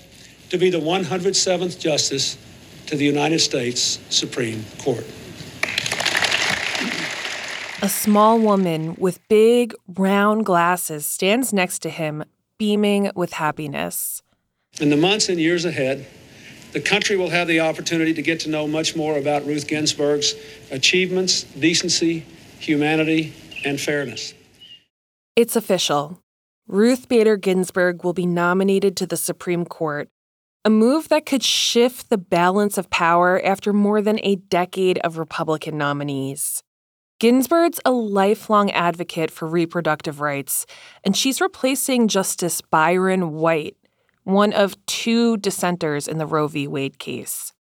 to 0.50 0.58
be 0.58 0.70
the 0.70 0.80
107th 0.80 1.78
Justice 1.78 2.38
to 2.86 2.96
the 2.96 3.04
United 3.04 3.40
States 3.40 4.00
Supreme 4.10 4.64
Court. 4.82 5.06
A 7.82 7.90
small 7.90 8.40
woman 8.40 8.96
with 8.98 9.20
big, 9.28 9.76
round 9.86 10.46
glasses 10.46 11.06
stands 11.06 11.52
next 11.52 11.80
to 11.80 11.90
him, 11.90 12.24
beaming 12.58 13.12
with 13.14 13.34
happiness. 13.34 14.24
In 14.80 14.90
the 14.90 14.96
months 14.96 15.28
and 15.28 15.38
years 15.38 15.66
ahead, 15.66 16.08
the 16.72 16.82
country 16.82 17.18
will 17.18 17.30
have 17.30 17.48
the 17.48 17.60
opportunity 17.60 18.14
to 18.14 18.22
get 18.22 18.40
to 18.42 18.50
know 18.50 18.68
much 18.68 18.96
more 18.96 19.18
about 19.18 19.46
Ruth 19.46 19.68
Ginsburg's 19.68 20.36
achievements, 20.72 21.44
decency, 21.44 22.26
humanity, 22.60 23.34
and 23.66 23.80
fairness. 23.80 24.34
It's 25.36 25.56
official. 25.56 26.20
Ruth 26.68 27.08
Bader 27.08 27.38
Ginsburg 27.38 28.04
will 28.04 28.14
be 28.14 28.26
nominated 28.26 28.96
to 28.98 29.08
the 29.08 29.18
Supreme 29.18 29.66
Court, 29.66 30.10
a 30.64 30.70
move 30.70 31.10
that 31.10 31.26
could 31.26 31.42
shift 31.42 32.10
the 32.10 32.18
balance 32.18 32.78
of 32.78 32.90
power 32.90 33.42
after 33.44 33.74
more 33.74 34.02
than 34.02 34.20
a 34.22 34.36
decade 34.36 35.00
of 35.00 35.18
Republican 35.18 35.78
nominees. 35.78 36.62
Ginsburg's 37.20 37.82
a 37.84 37.92
lifelong 37.92 38.72
advocate 38.72 39.32
for 39.32 39.48
reproductive 39.48 40.22
rights, 40.22 40.66
and 41.04 41.18
she's 41.18 41.42
replacing 41.42 42.08
Justice 42.08 42.62
Byron 42.62 43.34
White, 43.34 43.76
one 44.30 44.54
of 44.54 44.84
two 44.86 45.38
dissenters 45.38 46.08
in 46.08 46.18
the 46.18 46.26
Roe 46.26 46.48
v. 46.48 46.68
Wade 46.68 47.00
case. 47.00 47.54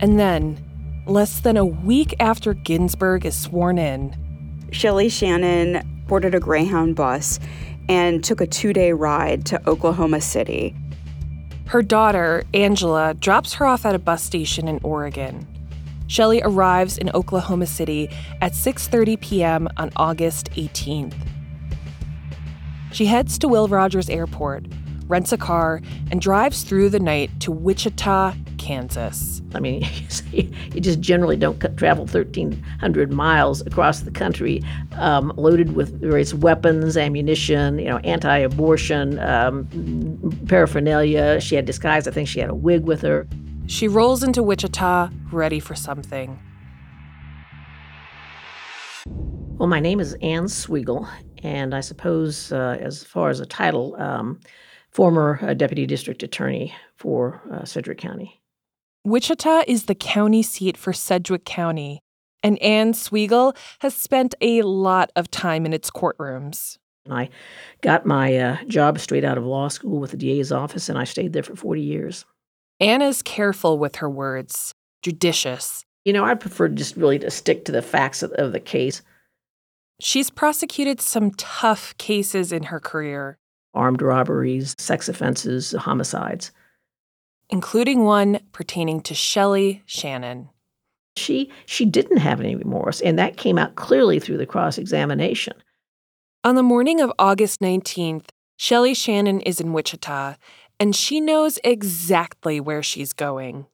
And 0.00 0.18
then, 0.18 0.62
less 1.06 1.40
than 1.40 1.56
a 1.56 1.64
week 1.64 2.14
after 2.20 2.52
Ginsburg 2.52 3.24
is 3.24 3.38
sworn 3.38 3.78
in, 3.78 4.14
Shelley 4.72 5.08
Shannon 5.08 6.04
boarded 6.06 6.34
a 6.34 6.40
Greyhound 6.40 6.96
bus 6.96 7.40
and 7.88 8.22
took 8.22 8.40
a 8.40 8.46
two 8.46 8.72
day 8.72 8.92
ride 8.92 9.46
to 9.46 9.68
Oklahoma 9.68 10.20
City. 10.20 10.74
Her 11.66 11.82
daughter, 11.82 12.44
Angela, 12.54 13.14
drops 13.14 13.54
her 13.54 13.66
off 13.66 13.86
at 13.86 13.94
a 13.94 13.98
bus 13.98 14.22
station 14.22 14.68
in 14.68 14.80
Oregon. 14.82 15.46
Shelley 16.08 16.40
arrives 16.42 16.98
in 16.98 17.10
Oklahoma 17.10 17.66
City 17.66 18.08
at 18.40 18.52
6:30 18.52 19.20
p.m. 19.20 19.68
on 19.76 19.90
August 19.96 20.50
18th. 20.52 21.35
She 22.96 23.04
heads 23.04 23.36
to 23.40 23.48
Will 23.48 23.68
Rogers 23.68 24.08
Airport, 24.08 24.64
rents 25.06 25.30
a 25.30 25.36
car, 25.36 25.82
and 26.10 26.18
drives 26.18 26.62
through 26.62 26.88
the 26.88 26.98
night 26.98 27.30
to 27.40 27.52
Wichita, 27.52 28.32
Kansas. 28.56 29.42
I 29.54 29.60
mean, 29.60 29.86
you 30.32 30.80
just 30.80 31.00
generally 31.00 31.36
don't 31.36 31.60
travel 31.76 32.06
1,300 32.06 33.12
miles 33.12 33.60
across 33.66 34.00
the 34.00 34.10
country 34.10 34.62
um, 34.92 35.30
loaded 35.36 35.76
with 35.76 36.00
various 36.00 36.32
weapons, 36.32 36.96
ammunition, 36.96 37.78
you 37.78 37.84
know, 37.84 37.98
anti-abortion 37.98 39.18
um, 39.18 40.38
paraphernalia. 40.48 41.38
She 41.38 41.54
had 41.54 41.66
disguise. 41.66 42.08
I 42.08 42.12
think 42.12 42.28
she 42.28 42.40
had 42.40 42.48
a 42.48 42.54
wig 42.54 42.84
with 42.84 43.02
her. 43.02 43.28
She 43.66 43.88
rolls 43.88 44.22
into 44.22 44.42
Wichita, 44.42 45.10
ready 45.30 45.60
for 45.60 45.74
something. 45.74 46.38
Well, 49.58 49.68
my 49.68 49.80
name 49.80 50.00
is 50.00 50.12
Ann 50.20 50.44
Swegle, 50.44 51.08
and 51.42 51.74
I 51.74 51.80
suppose, 51.80 52.52
uh, 52.52 52.76
as 52.80 53.04
far 53.04 53.30
as 53.30 53.40
a 53.40 53.46
title, 53.46 53.96
um, 53.96 54.40
former 54.90 55.38
uh, 55.42 55.54
deputy 55.54 55.86
district 55.86 56.22
attorney 56.22 56.74
for 56.96 57.42
uh, 57.52 57.64
Sedgwick 57.64 57.98
County. 57.98 58.40
Wichita 59.04 59.62
is 59.68 59.84
the 59.84 59.94
county 59.94 60.42
seat 60.42 60.76
for 60.76 60.92
Sedgwick 60.92 61.44
County, 61.44 62.00
and 62.42 62.60
Ann 62.62 62.92
Swegle 62.92 63.56
has 63.80 63.94
spent 63.94 64.34
a 64.40 64.62
lot 64.62 65.12
of 65.14 65.30
time 65.30 65.64
in 65.64 65.72
its 65.72 65.90
courtrooms. 65.90 66.78
I 67.10 67.28
got 67.82 68.06
my 68.06 68.36
uh, 68.36 68.64
job 68.64 68.98
straight 68.98 69.24
out 69.24 69.38
of 69.38 69.44
law 69.44 69.68
school 69.68 70.00
with 70.00 70.10
the 70.10 70.16
DA's 70.16 70.50
office, 70.52 70.88
and 70.88 70.98
I 70.98 71.04
stayed 71.04 71.32
there 71.32 71.42
for 71.42 71.54
40 71.56 71.80
years. 71.80 72.24
Ann 72.80 73.00
is 73.00 73.22
careful 73.22 73.78
with 73.78 73.96
her 73.96 74.10
words, 74.10 74.74
judicious. 75.02 75.84
You 76.04 76.12
know, 76.12 76.24
I 76.24 76.34
prefer 76.34 76.68
just 76.68 76.96
really 76.96 77.18
to 77.20 77.30
stick 77.30 77.64
to 77.66 77.72
the 77.72 77.82
facts 77.82 78.22
of, 78.22 78.32
of 78.32 78.52
the 78.52 78.60
case. 78.60 79.02
She's 80.00 80.30
prosecuted 80.30 81.00
some 81.00 81.30
tough 81.32 81.96
cases 81.98 82.52
in 82.52 82.64
her 82.64 82.80
career 82.80 83.38
armed 83.74 84.00
robberies, 84.00 84.74
sex 84.78 85.06
offenses, 85.08 85.72
homicides 85.72 86.50
including 87.48 88.04
one 88.04 88.40
pertaining 88.52 89.00
to 89.02 89.14
Shelley 89.14 89.82
Shannon. 89.86 90.48
She 91.16 91.50
she 91.64 91.84
didn't 91.84 92.18
have 92.18 92.40
any 92.40 92.54
remorse, 92.54 93.00
and 93.00 93.18
that 93.18 93.36
came 93.36 93.58
out 93.58 93.74
clearly 93.74 94.18
through 94.18 94.38
the 94.38 94.46
cross-examination. 94.46 95.54
On 96.44 96.54
the 96.54 96.62
morning 96.62 97.00
of 97.00 97.12
August 97.18 97.60
19th, 97.60 98.26
Shelley 98.58 98.94
Shannon 98.94 99.40
is 99.40 99.60
in 99.60 99.72
Wichita, 99.72 100.34
and 100.78 100.94
she 100.94 101.20
knows 101.20 101.58
exactly 101.64 102.60
where 102.60 102.82
she's 102.82 103.12
going. 103.12 103.66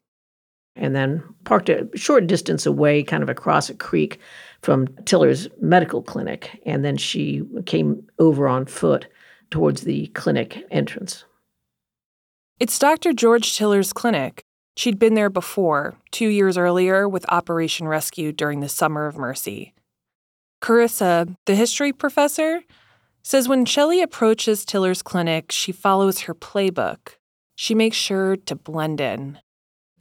And 0.76 0.94
then 0.94 1.22
parked 1.44 1.68
a 1.68 1.88
short 1.94 2.26
distance 2.26 2.64
away, 2.64 3.02
kind 3.02 3.22
of 3.22 3.28
across 3.28 3.68
a 3.68 3.74
creek 3.74 4.18
from 4.62 4.86
Tiller's 5.04 5.48
medical 5.60 6.02
clinic, 6.02 6.60
and 6.64 6.84
then 6.84 6.96
she 6.96 7.42
came 7.66 8.06
over 8.18 8.46
on 8.46 8.66
foot 8.66 9.06
towards 9.50 9.82
the 9.82 10.06
clinic 10.08 10.64
entrance. 10.70 11.24
It's 12.60 12.78
Dr. 12.78 13.12
George 13.12 13.56
Tiller's 13.56 13.92
clinic. 13.92 14.44
She'd 14.76 14.98
been 14.98 15.14
there 15.14 15.30
before, 15.30 15.96
two 16.10 16.28
years 16.28 16.56
earlier, 16.56 17.08
with 17.08 17.26
Operation 17.28 17.88
Rescue 17.88 18.32
during 18.32 18.60
the 18.60 18.68
Summer 18.68 19.06
of 19.06 19.18
Mercy. 19.18 19.74
Karissa, 20.62 21.34
the 21.44 21.56
history 21.56 21.92
professor, 21.92 22.62
says 23.22 23.48
when 23.48 23.64
Shelley 23.64 24.00
approaches 24.00 24.64
Tiller's 24.64 25.02
clinic, 25.02 25.50
she 25.50 25.72
follows 25.72 26.20
her 26.20 26.34
playbook. 26.34 27.16
She 27.56 27.74
makes 27.74 27.96
sure 27.96 28.36
to 28.36 28.54
blend 28.54 29.00
in. 29.00 29.38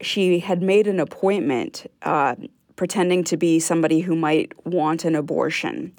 She 0.01 0.39
had 0.39 0.61
made 0.61 0.87
an 0.87 0.99
appointment 0.99 1.85
uh, 2.01 2.35
pretending 2.81 3.23
to 3.25 3.37
be 3.37 3.59
somebody 3.59 4.01
who 4.01 4.15
might 4.15 4.51
want 4.65 5.05
an 5.05 5.15
abortion. 5.15 5.93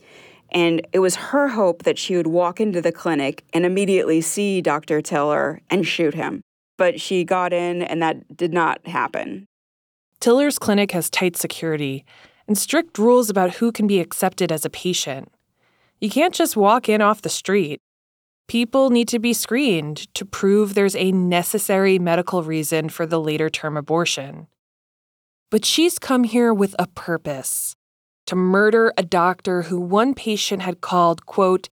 And 0.51 0.87
it 0.93 0.99
was 0.99 1.17
her 1.17 1.49
hope 1.49 1.85
that 1.85 1.99
she 1.99 2.17
would 2.17 2.27
walk 2.27 2.61
into 2.61 2.83
the 2.83 2.93
clinic 2.93 3.45
and 3.55 3.65
immediately 3.65 4.21
see 4.21 4.61
Dr. 4.61 5.01
Tiller 5.01 5.61
and 5.71 5.87
shoot 5.87 6.15
him 6.15 6.43
but 6.83 7.01
she 7.01 7.23
got 7.23 7.53
in 7.53 7.81
and 7.81 8.03
that 8.03 8.37
did 8.37 8.53
not 8.53 8.85
happen. 8.89 9.47
Tiller's 10.21 10.59
clinic 10.59 10.91
has 10.91 11.09
tight 11.09 11.37
security 11.37 12.05
and 12.49 12.59
strict 12.59 12.99
rules 12.99 13.31
about 13.31 13.55
who 13.55 13.71
can 13.71 13.87
be 13.87 14.01
accepted 14.01 14.51
as 14.51 14.65
a 14.65 14.71
patient. 14.71 15.33
You 16.01 16.11
can't 16.11 16.35
just 16.35 16.57
walk 16.57 16.89
in 16.89 17.01
off 17.01 17.23
the 17.23 17.29
street. 17.29 17.81
People 18.49 18.91
need 18.91 19.07
to 19.09 19.21
be 19.21 19.33
screened 19.33 20.13
to 20.15 20.25
prove 20.25 20.75
there's 20.75 20.97
a 20.97 21.13
necessary 21.13 22.01
medical 22.01 22.43
reason 22.43 22.89
for 22.89 23.07
the 23.07 23.21
later 23.21 23.49
term 23.49 23.77
abortion. 23.77 24.49
But 25.53 25.67
she's 25.67 25.99
come 25.99 26.25
here 26.25 26.55
with 26.55 26.75
a 26.79 26.87
purpose 26.87 27.77
to 28.25 28.35
murder 28.35 28.91
a 28.97 29.03
doctor 29.03 29.65
who 29.65 29.79
one 29.79 30.15
patient 30.15 30.63
had 30.63 30.81
called, 30.81 31.27
quote, 31.27 31.69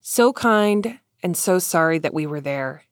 so 0.00 0.32
kind 0.32 0.98
and 1.22 1.36
so 1.36 1.58
sorry 1.58 1.98
that 1.98 2.14
we 2.14 2.26
were 2.26 2.40
there. 2.40 2.84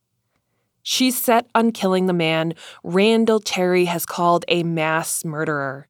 She's 0.82 1.18
set 1.18 1.46
on 1.54 1.72
killing 1.72 2.04
the 2.04 2.12
man 2.12 2.52
Randall 2.84 3.40
Terry 3.40 3.86
has 3.86 4.04
called 4.04 4.44
a 4.46 4.62
mass 4.62 5.24
murderer. 5.24 5.88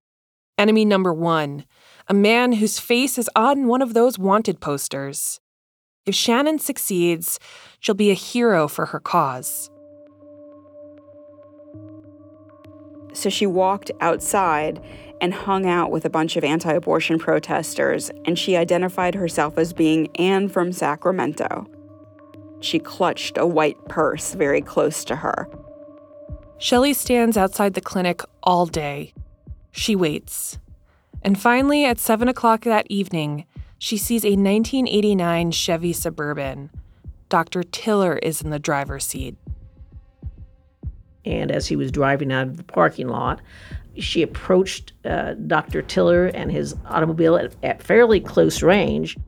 Enemy 0.57 0.85
number 0.85 1.13
one, 1.13 1.65
a 2.07 2.15
man 2.15 2.53
whose 2.53 2.79
face 2.79 3.19
is 3.19 3.29
on 3.35 3.67
one 3.67 3.83
of 3.83 3.95
those 3.95 4.17
wanted 4.17 4.61
posters. 4.61 5.41
If 6.07 6.15
Shannon 6.15 6.61
succeeds, 6.61 7.41
she'll 7.81 7.97
be 7.97 8.13
a 8.13 8.15
hero 8.15 8.69
for 8.69 8.87
her 8.87 9.01
cause. 9.01 9.71
So 13.17 13.31
she 13.31 13.47
walked 13.47 13.91
outside 14.03 14.79
and 15.23 15.33
hung 15.33 15.67
out 15.67 15.91
with 15.91 16.05
a 16.05 16.11
bunch 16.11 16.37
of 16.37 16.45
anti 16.45 16.71
abortion 16.71 17.19
protesters, 17.19 18.11
and 18.27 18.39
she 18.39 18.57
identified 18.57 19.15
herself 19.15 19.57
as 19.57 19.73
being 19.73 20.15
Ann 20.17 20.51
from 20.51 20.71
Sacramento. 20.71 21.67
She 22.61 22.79
clutched 22.79 23.39
a 23.39 23.47
white 23.47 23.83
purse 23.89 24.35
very 24.35 24.61
close 24.61 25.03
to 25.07 25.17
her. 25.17 25.49
Shelley 26.59 26.93
stands 26.93 27.39
outside 27.39 27.73
the 27.73 27.81
clinic 27.81 28.21
all 28.43 28.67
day. 28.67 29.15
She 29.71 29.97
waits. 29.97 30.59
And 31.23 31.41
finally, 31.41 31.87
at 31.87 31.99
7 31.99 32.29
o'clock 32.29 32.65
that 32.65 32.87
evening, 32.91 33.47
she 33.79 33.97
sees 33.97 34.25
a 34.25 34.37
1989 34.37 35.53
Chevy 35.53 35.95
Suburban. 35.95 36.71
Dr. 37.31 37.63
Tiller 37.63 38.19
is 38.19 38.43
in 38.43 38.51
the 38.51 38.59
driver's 38.59 39.07
seat. 39.07 39.37
And 41.27 41.51
as 41.51 41.67
he 41.67 41.77
was 41.77 41.91
driving 41.91 42.33
out 42.33 42.47
of 42.47 42.57
the 42.57 42.63
parking 42.63 43.09
lot, 43.09 43.41
she 43.99 44.23
approached 44.23 44.93
uh, 45.05 45.35
Dr. 45.35 45.83
Tiller 45.83 46.27
and 46.27 46.51
his 46.51 46.75
automobile 46.87 47.37
at, 47.37 47.55
at 47.63 47.83
fairly 47.83 48.21
close 48.21 48.63
range. 48.63 49.19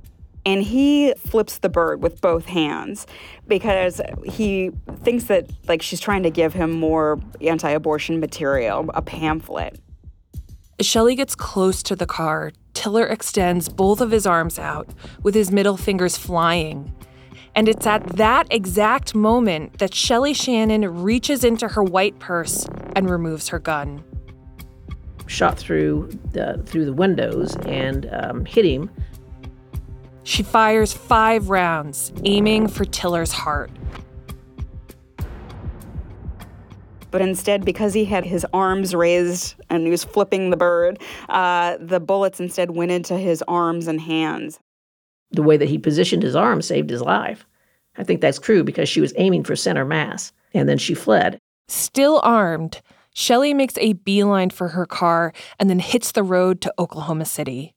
And 0.47 0.63
he 0.63 1.13
flips 1.15 1.59
the 1.59 1.69
bird 1.69 2.03
with 2.03 2.21
both 2.21 2.47
hands 2.47 3.07
because 3.47 4.01
he 4.25 4.71
thinks 5.03 5.25
that 5.25 5.51
like 5.67 5.83
she's 5.83 6.01
trying 6.01 6.23
to 6.23 6.31
give 6.31 6.55
him 6.55 6.71
more 6.71 7.21
anti-abortion 7.43 8.21
material, 8.21 8.89
a 8.95 9.03
pamphlet. 9.03 9.79
As 10.79 10.87
Shelley 10.87 11.17
gets 11.17 11.35
close 11.35 11.83
to 11.83 11.97
the 11.97 12.07
car, 12.07 12.53
Tiller 12.73 13.05
extends 13.05 13.69
both 13.69 14.01
of 14.01 14.13
his 14.13 14.25
arms 14.25 14.59
out, 14.59 14.89
with 15.25 15.35
his 15.35 15.51
middle 15.51 15.77
fingers 15.77 16.17
flying. 16.17 16.95
And 17.55 17.69
it's 17.69 17.87
at 17.87 18.07
that 18.17 18.47
exact 18.51 19.15
moment 19.15 19.79
that 19.79 19.95
Shelley 19.95 20.35
Shannon 20.35 21.03
reaches 21.03 21.45
into 21.45 21.69
her 21.69 21.83
white 21.83 22.19
purse 22.19 22.67
and 22.95 23.11
removes 23.11 23.49
her 23.49 23.59
gun. 23.59 24.05
Shot 25.27 25.59
through 25.59 26.09
the 26.33 26.63
through 26.67 26.87
the 26.87 26.93
windows 26.93 27.57
and 27.67 28.09
um, 28.13 28.45
hit 28.45 28.65
him. 28.65 28.91
She 30.23 30.43
fires 30.43 30.93
five 30.93 31.49
rounds, 31.49 32.13
aiming 32.25 32.69
for 32.69 32.85
Tiller's 32.85 33.33
heart. 33.33 33.71
But 37.11 37.23
instead, 37.23 37.65
because 37.65 37.95
he 37.95 38.05
had 38.05 38.25
his 38.25 38.47
arms 38.53 38.95
raised 38.95 39.55
and 39.71 39.85
he 39.85 39.91
was 39.91 40.05
flipping 40.05 40.51
the 40.51 40.57
bird, 40.57 41.01
uh, 41.29 41.79
the 41.81 42.01
bullets 42.01 42.41
instead 42.41 42.73
went 42.73 42.91
into 42.91 43.17
his 43.17 43.43
arms 43.49 43.87
and 43.87 44.01
hands. 44.01 44.61
The 45.31 45.43
way 45.43 45.57
that 45.57 45.69
he 45.69 45.79
positioned 45.79 46.23
his 46.23 46.37
arm 46.37 46.63
saved 46.63 46.91
his 46.91 47.03
life. 47.03 47.47
I 47.97 48.05
think 48.05 48.21
that's 48.21 48.39
true 48.39 48.65
because 48.65 48.89
she 48.89 49.01
was 49.01 49.13
aiming 49.17 49.45
for 49.45 49.57
center 49.57 49.85
mass 49.85 50.33
and 50.55 50.69
then 50.69 50.79
she 50.79 50.95
fled. 50.95 51.39
Still 51.69 52.21
armed, 52.23 52.81
Shelley 53.13 53.53
makes 53.53 53.77
a 53.79 53.95
beeline 53.95 54.51
for 54.51 54.69
her 54.69 54.87
car 54.87 55.33
and 55.59 55.69
then 55.69 55.81
hits 55.81 56.13
the 56.13 56.23
road 56.23 56.61
to 56.63 56.73
Oklahoma 56.79 57.25
City. 57.25 57.75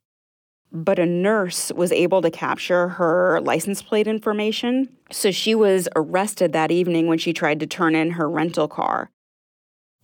But 0.72 1.00
a 1.00 1.06
nurse 1.06 1.72
was 1.74 1.92
able 1.92 2.22
to 2.22 2.32
capture 2.32 2.90
her 2.90 3.42
license 3.42 3.82
plate 3.82 4.08
information, 4.08 4.88
so 5.12 5.32
she 5.32 5.54
was 5.54 5.90
arrested 5.96 6.54
that 6.54 6.72
evening 6.72 7.08
when 7.08 7.18
she 7.18 7.34
tried 7.34 7.60
to 7.60 7.68
turn 7.68 7.94
in 7.94 8.12
her 8.12 8.30
rental 8.30 8.70
car. 8.70 9.10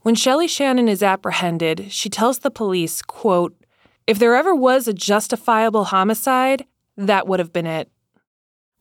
When 0.02 0.16
Shelley 0.16 0.48
Shannon 0.48 0.90
is 0.90 1.04
apprehended, 1.04 1.92
she 1.92 2.10
tells 2.10 2.40
the 2.40 2.52
police, 2.52 3.02
quote, 3.02 3.56
if 4.08 4.20
there 4.20 4.36
ever 4.36 4.56
was 4.56 4.88
a 4.88 4.94
justifiable 4.94 5.86
homicide, 5.86 6.66
that 6.98 7.28
would 7.28 7.40
have 7.40 7.54
been 7.54 7.66
it. 7.66 7.90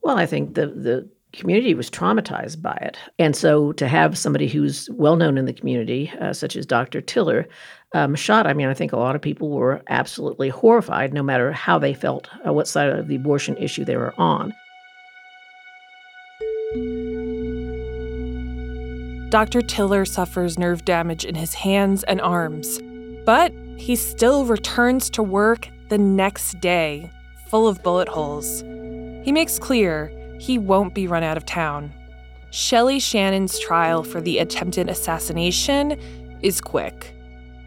Well, 0.03 0.17
I 0.17 0.25
think 0.25 0.55
the 0.55 0.67
the 0.67 1.09
community 1.33 1.73
was 1.73 1.89
traumatized 1.89 2.61
by 2.61 2.77
it. 2.81 2.97
And 3.19 3.35
so 3.35 3.71
to 3.73 3.87
have 3.87 4.17
somebody 4.17 4.47
who's 4.47 4.89
well 4.91 5.15
known 5.15 5.37
in 5.37 5.45
the 5.45 5.53
community, 5.53 6.11
uh, 6.21 6.33
such 6.33 6.55
as 6.55 6.65
Dr. 6.65 7.01
Tiller, 7.01 7.47
um, 7.93 8.15
shot, 8.15 8.47
I 8.47 8.53
mean, 8.53 8.67
I 8.67 8.73
think 8.73 8.91
a 8.93 8.97
lot 8.97 9.15
of 9.15 9.21
people 9.21 9.49
were 9.49 9.81
absolutely 9.89 10.49
horrified, 10.49 11.13
no 11.13 11.21
matter 11.21 11.51
how 11.51 11.77
they 11.77 11.93
felt, 11.93 12.29
uh, 12.45 12.53
what 12.53 12.67
side 12.67 12.89
of 12.89 13.07
the 13.07 13.15
abortion 13.15 13.57
issue 13.57 13.85
they 13.85 13.97
were 13.97 14.13
on. 14.19 14.53
Dr. 19.29 19.61
Tiller 19.61 20.05
suffers 20.05 20.57
nerve 20.57 20.85
damage 20.85 21.25
in 21.25 21.35
his 21.35 21.53
hands 21.53 22.03
and 22.03 22.21
arms, 22.21 22.79
but 23.25 23.53
he 23.77 23.95
still 23.95 24.45
returns 24.45 25.09
to 25.11 25.21
work 25.21 25.67
the 25.89 25.97
next 25.97 26.59
day, 26.59 27.11
full 27.49 27.67
of 27.67 27.81
bullet 27.83 28.09
holes. 28.09 28.61
He 29.23 29.31
makes 29.31 29.59
clear 29.59 30.11
he 30.39 30.57
won't 30.57 30.93
be 30.93 31.07
run 31.07 31.23
out 31.23 31.37
of 31.37 31.45
town. 31.45 31.91
Shelley 32.51 32.99
Shannon's 32.99 33.59
trial 33.59 34.03
for 34.03 34.21
the 34.21 34.39
attempted 34.39 34.89
assassination 34.89 35.99
is 36.41 36.61
quick. 36.61 37.13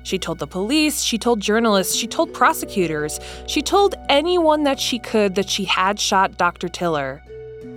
She 0.02 0.18
told 0.18 0.38
the 0.38 0.46
police, 0.46 1.02
she 1.02 1.18
told 1.18 1.40
journalists, 1.40 1.94
she 1.94 2.06
told 2.06 2.32
prosecutors, 2.32 3.20
she 3.46 3.60
told 3.60 3.94
anyone 4.08 4.64
that 4.64 4.80
she 4.80 4.98
could 4.98 5.34
that 5.34 5.50
she 5.50 5.64
had 5.64 6.00
shot 6.00 6.38
Dr. 6.38 6.68
Tiller. 6.68 7.22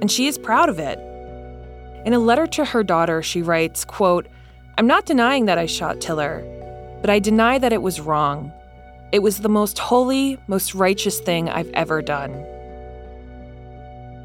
And 0.01 0.10
she 0.10 0.28
is 0.28 0.38
proud 0.38 0.70
of 0.70 0.80
it. 0.80 0.97
In 2.06 2.14
a 2.14 2.20
letter 2.20 2.47
to 2.47 2.66
her 2.66 2.84
daughter, 2.84 3.22
she 3.22 3.41
writes, 3.41 3.84
quote, 3.84 4.28
I'm 4.78 4.88
not 4.88 5.06
denying 5.06 5.45
that 5.45 5.58
I 5.58 5.66
shot 5.66 6.01
Tiller, 6.01 6.43
but 7.01 7.10
I 7.10 7.20
deny 7.20 7.60
that 7.60 7.74
it 7.74 7.82
was 7.82 8.01
wrong. 8.01 8.51
It 9.14 9.22
was 9.22 9.41
the 9.41 9.49
most 9.49 9.78
holy, 9.78 10.39
most 10.47 10.74
righteous 10.74 11.20
thing 11.20 11.47
I've 11.47 11.70
ever 11.76 12.01
done. 12.01 12.32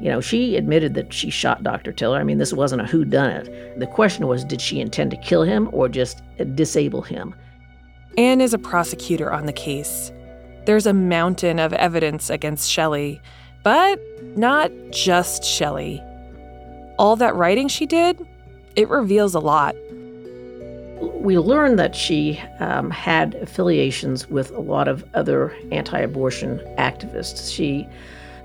You 0.01 0.09
know, 0.09 0.19
she 0.19 0.55
admitted 0.55 0.95
that 0.95 1.13
she 1.13 1.29
shot 1.29 1.61
Dr. 1.61 1.91
Tiller. 1.91 2.17
I 2.17 2.23
mean, 2.23 2.39
this 2.39 2.53
wasn't 2.53 2.81
a 2.81 2.85
who 2.85 3.05
done 3.05 3.29
it. 3.29 3.79
The 3.79 3.85
question 3.85 4.25
was, 4.25 4.43
did 4.43 4.59
she 4.59 4.79
intend 4.79 5.11
to 5.11 5.17
kill 5.17 5.43
him 5.43 5.69
or 5.73 5.89
just 5.89 6.23
uh, 6.39 6.45
disable 6.45 7.03
him? 7.03 7.35
Ann 8.17 8.41
is 8.41 8.55
a 8.55 8.57
prosecutor 8.57 9.31
on 9.31 9.45
the 9.45 9.53
case. 9.53 10.11
There's 10.65 10.87
a 10.87 10.93
mountain 10.93 11.59
of 11.59 11.71
evidence 11.73 12.31
against 12.31 12.67
Shelley, 12.67 13.21
but 13.61 14.01
not 14.35 14.71
just 14.89 15.43
Shelley. 15.43 16.01
All 16.97 17.15
that 17.17 17.35
writing 17.35 17.67
she 17.67 17.85
did, 17.85 18.25
it 18.75 18.89
reveals 18.89 19.35
a 19.35 19.39
lot. 19.39 19.75
We 21.19 21.37
learned 21.37 21.77
that 21.79 21.95
she 21.95 22.41
um, 22.59 22.89
had 22.89 23.35
affiliations 23.35 24.29
with 24.29 24.51
a 24.51 24.61
lot 24.61 24.87
of 24.87 25.03
other 25.13 25.53
anti 25.71 25.99
abortion 25.99 26.59
activists. 26.77 27.53
She 27.53 27.87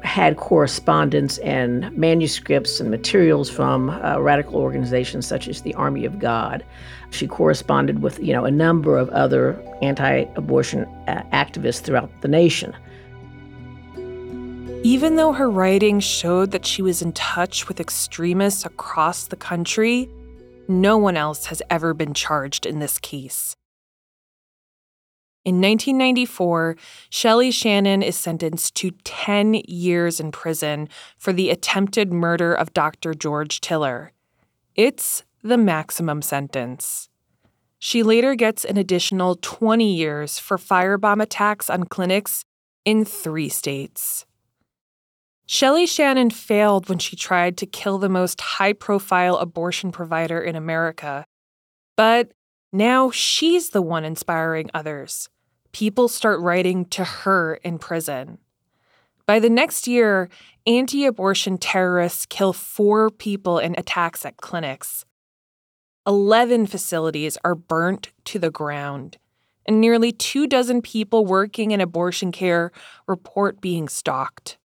had 0.02 0.36
correspondence 0.36 1.38
and 1.38 1.90
manuscripts 1.96 2.80
and 2.80 2.90
materials 2.90 3.48
from 3.48 3.90
uh, 3.90 4.18
radical 4.18 4.56
organizations 4.56 5.26
such 5.26 5.48
as 5.48 5.62
the 5.62 5.72
Army 5.74 6.04
of 6.04 6.18
God. 6.18 6.64
She 7.10 7.26
corresponded 7.26 8.02
with, 8.02 8.18
you 8.18 8.32
know, 8.32 8.44
a 8.44 8.50
number 8.50 8.98
of 8.98 9.08
other 9.10 9.58
anti-abortion 9.80 10.84
uh, 11.08 11.22
activists 11.32 11.80
throughout 11.80 12.10
the 12.20 12.28
nation. 12.28 12.76
Even 14.82 15.16
though 15.16 15.32
her 15.32 15.50
writing 15.50 16.00
showed 16.00 16.50
that 16.50 16.66
she 16.66 16.82
was 16.82 17.00
in 17.00 17.12
touch 17.12 17.68
with 17.68 17.80
extremists 17.80 18.66
across 18.66 19.28
the 19.28 19.36
country, 19.36 20.10
no 20.68 20.96
one 20.96 21.16
else 21.16 21.46
has 21.46 21.62
ever 21.70 21.94
been 21.94 22.14
charged 22.14 22.66
in 22.66 22.78
this 22.78 22.98
case. 22.98 23.56
In 25.44 25.56
1994, 25.56 26.76
Shelley 27.10 27.50
Shannon 27.50 28.02
is 28.02 28.16
sentenced 28.16 28.74
to 28.76 28.92
10 29.04 29.54
years 29.68 30.18
in 30.18 30.32
prison 30.32 30.88
for 31.18 31.34
the 31.34 31.50
attempted 31.50 32.12
murder 32.12 32.54
of 32.54 32.72
Dr. 32.72 33.12
George 33.12 33.60
Tiller. 33.60 34.12
It's 34.74 35.22
the 35.42 35.58
maximum 35.58 36.22
sentence. 36.22 37.10
She 37.78 38.02
later 38.02 38.34
gets 38.34 38.64
an 38.64 38.78
additional 38.78 39.36
20 39.42 39.94
years 39.94 40.38
for 40.38 40.56
firebomb 40.56 41.22
attacks 41.22 41.68
on 41.68 41.84
clinics 41.84 42.46
in 42.86 43.04
three 43.04 43.50
states. 43.50 44.24
Shelley 45.46 45.86
Shannon 45.86 46.30
failed 46.30 46.88
when 46.88 46.98
she 46.98 47.16
tried 47.16 47.56
to 47.58 47.66
kill 47.66 47.98
the 47.98 48.08
most 48.08 48.40
high 48.40 48.72
profile 48.72 49.36
abortion 49.36 49.92
provider 49.92 50.40
in 50.40 50.56
America. 50.56 51.26
But 51.96 52.32
now 52.72 53.10
she's 53.10 53.70
the 53.70 53.82
one 53.82 54.04
inspiring 54.04 54.70
others 54.74 55.28
people 55.74 56.06
start 56.06 56.38
writing 56.38 56.84
to 56.84 57.02
her 57.02 57.56
in 57.56 57.78
prison. 57.78 58.38
By 59.26 59.40
the 59.40 59.50
next 59.50 59.88
year, 59.88 60.28
anti 60.66 61.04
abortion 61.04 61.58
terrorists 61.58 62.26
kill 62.26 62.52
four 62.52 63.10
people 63.10 63.58
in 63.58 63.74
attacks 63.76 64.24
at 64.24 64.36
clinics. 64.36 65.04
11 66.06 66.66
facilities 66.66 67.36
are 67.44 67.56
burnt 67.56 68.12
to 68.26 68.38
the 68.38 68.50
ground, 68.50 69.18
and 69.66 69.80
nearly 69.80 70.12
two 70.12 70.46
dozen 70.46 70.80
people 70.80 71.26
working 71.26 71.72
in 71.72 71.80
abortion 71.80 72.30
care 72.30 72.70
report 73.08 73.60
being 73.60 73.88
stalked. 73.88 74.58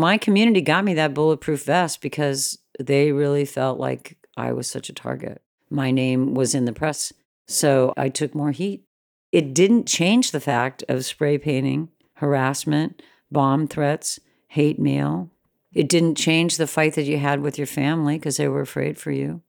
My 0.00 0.16
community 0.16 0.62
got 0.62 0.82
me 0.82 0.94
that 0.94 1.12
bulletproof 1.12 1.64
vest 1.64 2.00
because 2.00 2.56
they 2.78 3.12
really 3.12 3.44
felt 3.44 3.78
like 3.78 4.16
I 4.34 4.50
was 4.52 4.66
such 4.66 4.88
a 4.88 4.94
target. 4.94 5.42
My 5.68 5.90
name 5.90 6.32
was 6.32 6.54
in 6.54 6.64
the 6.64 6.72
press, 6.72 7.12
so 7.46 7.92
I 7.98 8.08
took 8.08 8.34
more 8.34 8.52
heat. 8.52 8.82
It 9.30 9.52
didn't 9.52 9.86
change 9.86 10.30
the 10.30 10.40
fact 10.40 10.82
of 10.88 11.04
spray 11.04 11.36
painting, 11.36 11.90
harassment, 12.14 13.02
bomb 13.30 13.66
threats, 13.66 14.18
hate 14.48 14.78
mail. 14.78 15.28
It 15.74 15.86
didn't 15.86 16.14
change 16.14 16.56
the 16.56 16.66
fight 16.66 16.94
that 16.94 17.04
you 17.04 17.18
had 17.18 17.42
with 17.42 17.58
your 17.58 17.66
family 17.66 18.16
because 18.16 18.38
they 18.38 18.48
were 18.48 18.62
afraid 18.62 18.96
for 18.96 19.10
you. 19.10 19.42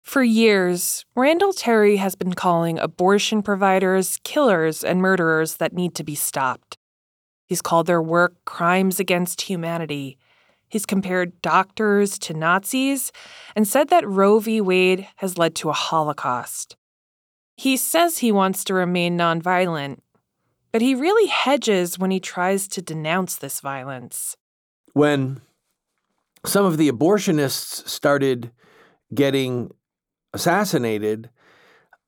For 0.00 0.22
years, 0.22 1.04
Randall 1.14 1.52
Terry 1.52 1.96
has 1.96 2.14
been 2.14 2.32
calling 2.32 2.78
abortion 2.78 3.42
providers 3.42 4.18
killers 4.24 4.82
and 4.82 5.02
murderers 5.02 5.56
that 5.56 5.74
need 5.74 5.94
to 5.96 6.02
be 6.02 6.14
stopped. 6.14 6.73
He's 7.54 7.62
called 7.62 7.86
their 7.86 8.02
work 8.02 8.34
crimes 8.46 8.98
against 8.98 9.42
humanity. 9.42 10.18
He's 10.66 10.84
compared 10.84 11.40
doctors 11.40 12.18
to 12.18 12.34
Nazis 12.34 13.12
and 13.54 13.68
said 13.68 13.90
that 13.90 14.04
Roe 14.08 14.40
v. 14.40 14.60
Wade 14.60 15.06
has 15.18 15.38
led 15.38 15.54
to 15.54 15.70
a 15.70 15.72
Holocaust. 15.72 16.74
He 17.56 17.76
says 17.76 18.18
he 18.18 18.32
wants 18.32 18.64
to 18.64 18.74
remain 18.74 19.16
nonviolent, 19.16 20.00
but 20.72 20.82
he 20.82 20.96
really 20.96 21.28
hedges 21.28 21.96
when 21.96 22.10
he 22.10 22.18
tries 22.18 22.66
to 22.66 22.82
denounce 22.82 23.36
this 23.36 23.60
violence. 23.60 24.36
When 24.92 25.40
some 26.44 26.64
of 26.64 26.76
the 26.76 26.90
abortionists 26.90 27.88
started 27.88 28.50
getting 29.14 29.70
assassinated, 30.32 31.30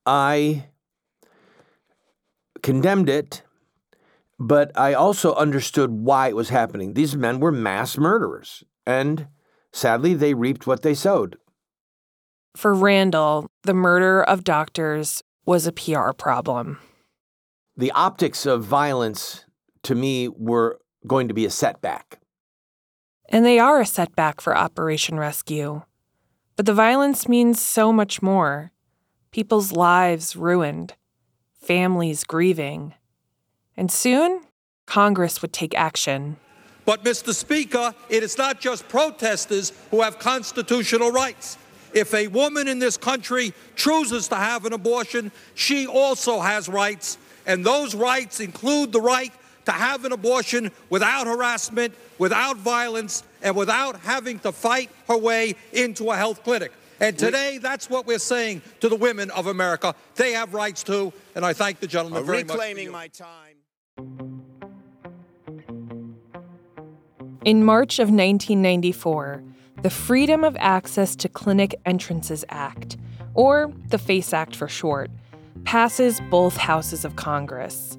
I 0.05 0.65
condemned 2.61 3.07
it, 3.07 3.43
but 4.39 4.71
I 4.77 4.93
also 4.93 5.33
understood 5.35 5.91
why 5.91 6.29
it 6.29 6.35
was 6.35 6.49
happening. 6.49 6.93
These 6.93 7.15
men 7.15 7.39
were 7.39 7.51
mass 7.51 7.97
murderers, 7.97 8.63
and 8.85 9.27
sadly, 9.71 10.13
they 10.13 10.33
reaped 10.33 10.67
what 10.67 10.81
they 10.81 10.93
sowed. 10.93 11.37
For 12.55 12.73
Randall, 12.73 13.49
the 13.63 13.73
murder 13.73 14.23
of 14.23 14.43
doctors 14.43 15.23
was 15.45 15.67
a 15.67 15.71
PR 15.71 16.11
problem. 16.11 16.79
The 17.75 17.91
optics 17.91 18.45
of 18.45 18.63
violence 18.63 19.45
to 19.83 19.95
me 19.95 20.27
were 20.27 20.79
going 21.05 21.27
to 21.27 21.33
be 21.33 21.45
a 21.45 21.51
setback. 21.51 22.19
And 23.29 23.45
they 23.45 23.59
are 23.59 23.81
a 23.81 23.85
setback 23.85 24.41
for 24.41 24.57
Operation 24.57 25.19
Rescue. 25.19 25.83
But 26.55 26.65
the 26.65 26.73
violence 26.73 27.27
means 27.27 27.61
so 27.61 27.93
much 27.93 28.21
more 28.21 28.71
people's 29.31 29.71
lives 29.71 30.35
ruined, 30.35 30.95
families 31.61 32.23
grieving. 32.23 32.95
And 33.77 33.91
soon, 33.91 34.41
Congress 34.87 35.41
would 35.41 35.53
take 35.53 35.75
action. 35.75 36.37
But, 36.85 37.03
Mr. 37.03 37.33
Speaker, 37.33 37.93
it 38.09 38.23
is 38.23 38.37
not 38.37 38.59
just 38.59 38.87
protesters 38.87 39.71
who 39.91 40.01
have 40.01 40.19
constitutional 40.19 41.11
rights. 41.11 41.57
If 41.93 42.13
a 42.13 42.27
woman 42.27 42.67
in 42.67 42.79
this 42.79 42.97
country 42.97 43.53
chooses 43.75 44.27
to 44.29 44.35
have 44.35 44.65
an 44.65 44.73
abortion, 44.73 45.31
she 45.53 45.85
also 45.85 46.39
has 46.39 46.67
rights, 46.67 47.17
and 47.45 47.65
those 47.65 47.93
rights 47.93 48.39
include 48.39 48.91
the 48.91 49.01
right 49.01 49.33
to 49.65 49.71
have 49.71 50.05
an 50.05 50.13
abortion 50.13 50.71
without 50.89 51.27
harassment, 51.27 51.93
without 52.17 52.57
violence, 52.57 53.23
and 53.41 53.55
without 53.55 53.99
having 53.99 54.39
to 54.39 54.51
fight 54.51 54.89
her 55.07 55.17
way 55.17 55.55
into 55.73 56.09
a 56.09 56.15
health 56.15 56.43
clinic. 56.43 56.71
And 56.99 57.17
today, 57.17 57.59
that's 57.59 57.89
what 57.89 58.07
we're 58.07 58.17
saying 58.17 58.61
to 58.79 58.89
the 58.89 58.95
women 58.95 59.29
of 59.31 59.47
America. 59.47 59.93
They 60.15 60.31
have 60.31 60.53
rights 60.53 60.83
too, 60.83 61.13
and 61.35 61.45
I 61.45 61.53
thank 61.53 61.79
the 61.79 61.87
gentleman 61.87 62.25
very 62.25 62.43
much. 62.43 62.55
Reclaiming 62.55 62.91
my 62.91 63.09
time. 63.09 63.56
In 67.47 67.63
March 67.63 67.99
of 67.99 68.09
1994, 68.09 69.41
the 69.81 69.89
Freedom 69.89 70.43
of 70.43 70.57
Access 70.59 71.15
to 71.15 71.29
Clinic 71.29 71.79
Entrances 71.85 72.43
Act, 72.49 72.97
or 73.35 73.71
the 73.87 73.97
FACE 73.97 74.33
Act 74.33 74.53
for 74.53 74.67
short, 74.67 75.09
passes 75.63 76.19
both 76.29 76.57
houses 76.57 77.05
of 77.05 77.15
Congress. 77.15 77.97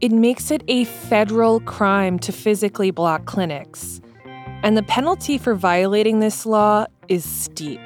It 0.00 0.10
makes 0.10 0.50
it 0.50 0.62
a 0.68 0.84
federal 0.84 1.60
crime 1.60 2.18
to 2.20 2.32
physically 2.32 2.90
block 2.90 3.26
clinics. 3.26 4.00
And 4.62 4.74
the 4.74 4.82
penalty 4.84 5.36
for 5.36 5.54
violating 5.54 6.20
this 6.20 6.46
law 6.46 6.86
is 7.08 7.26
steep. 7.26 7.80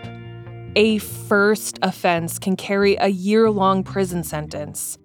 A 0.77 0.99
first 0.99 1.81
offense 1.83 2.39
can 2.39 2.55
carry 2.55 2.95
a 2.97 3.09
year 3.09 3.51
long 3.51 3.83
prison 3.83 4.23
sentence. 4.23 4.99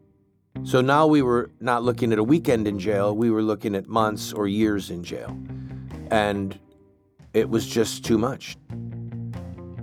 So 0.63 0.81
now 0.81 1.07
we 1.07 1.21
were 1.21 1.49
not 1.59 1.83
looking 1.83 2.11
at 2.11 2.19
a 2.19 2.23
weekend 2.23 2.67
in 2.67 2.79
jail, 2.79 3.15
we 3.15 3.31
were 3.31 3.41
looking 3.41 3.75
at 3.75 3.87
months 3.87 4.33
or 4.33 4.47
years 4.47 4.89
in 4.89 5.03
jail. 5.03 5.37
And 6.11 6.59
it 7.33 7.49
was 7.49 7.65
just 7.67 8.03
too 8.03 8.17
much. 8.17 8.57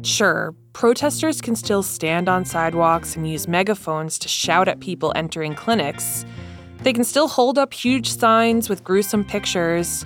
Sure, 0.03 0.55
protesters 0.75 1.41
can 1.41 1.57
still 1.57 1.83
stand 1.83 2.29
on 2.29 2.45
sidewalks 2.45 3.17
and 3.17 3.29
use 3.29 3.49
megaphones 3.49 4.19
to 4.19 4.29
shout 4.29 4.69
at 4.69 4.81
people 4.81 5.13
entering 5.17 5.55
clinics. 5.55 6.27
They 6.83 6.93
can 6.93 7.05
still 7.05 7.29
hold 7.29 7.57
up 7.57 7.73
huge 7.73 8.11
signs 8.11 8.69
with 8.69 8.85
gruesome 8.85 9.25
pictures, 9.25 10.05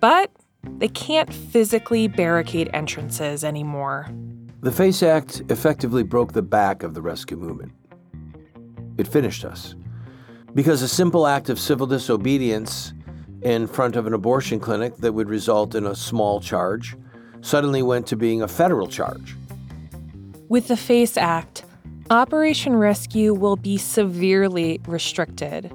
but 0.00 0.32
they 0.78 0.88
can't 0.88 1.32
physically 1.32 2.08
barricade 2.08 2.68
entrances 2.72 3.44
anymore. 3.44 4.10
The 4.60 4.72
FACE 4.72 5.04
Act 5.04 5.42
effectively 5.50 6.02
broke 6.02 6.32
the 6.32 6.42
back 6.42 6.82
of 6.82 6.94
the 6.94 7.00
rescue 7.02 7.36
movement. 7.36 7.70
It 8.96 9.06
finished 9.06 9.44
us. 9.44 9.76
Because 10.54 10.82
a 10.82 10.88
simple 10.88 11.26
act 11.26 11.48
of 11.48 11.58
civil 11.58 11.86
disobedience 11.86 12.92
in 13.42 13.66
front 13.66 13.96
of 13.96 14.06
an 14.06 14.14
abortion 14.14 14.58
clinic 14.58 14.96
that 14.96 15.12
would 15.12 15.28
result 15.28 15.74
in 15.74 15.86
a 15.86 15.94
small 15.94 16.40
charge 16.40 16.96
suddenly 17.40 17.82
went 17.82 18.06
to 18.08 18.16
being 18.16 18.42
a 18.42 18.48
federal 18.48 18.86
charge. 18.86 19.36
With 20.48 20.68
the 20.68 20.76
FACE 20.76 21.16
Act, 21.16 21.64
Operation 22.10 22.74
Rescue 22.74 23.34
will 23.34 23.56
be 23.56 23.76
severely 23.76 24.80
restricted. 24.86 25.72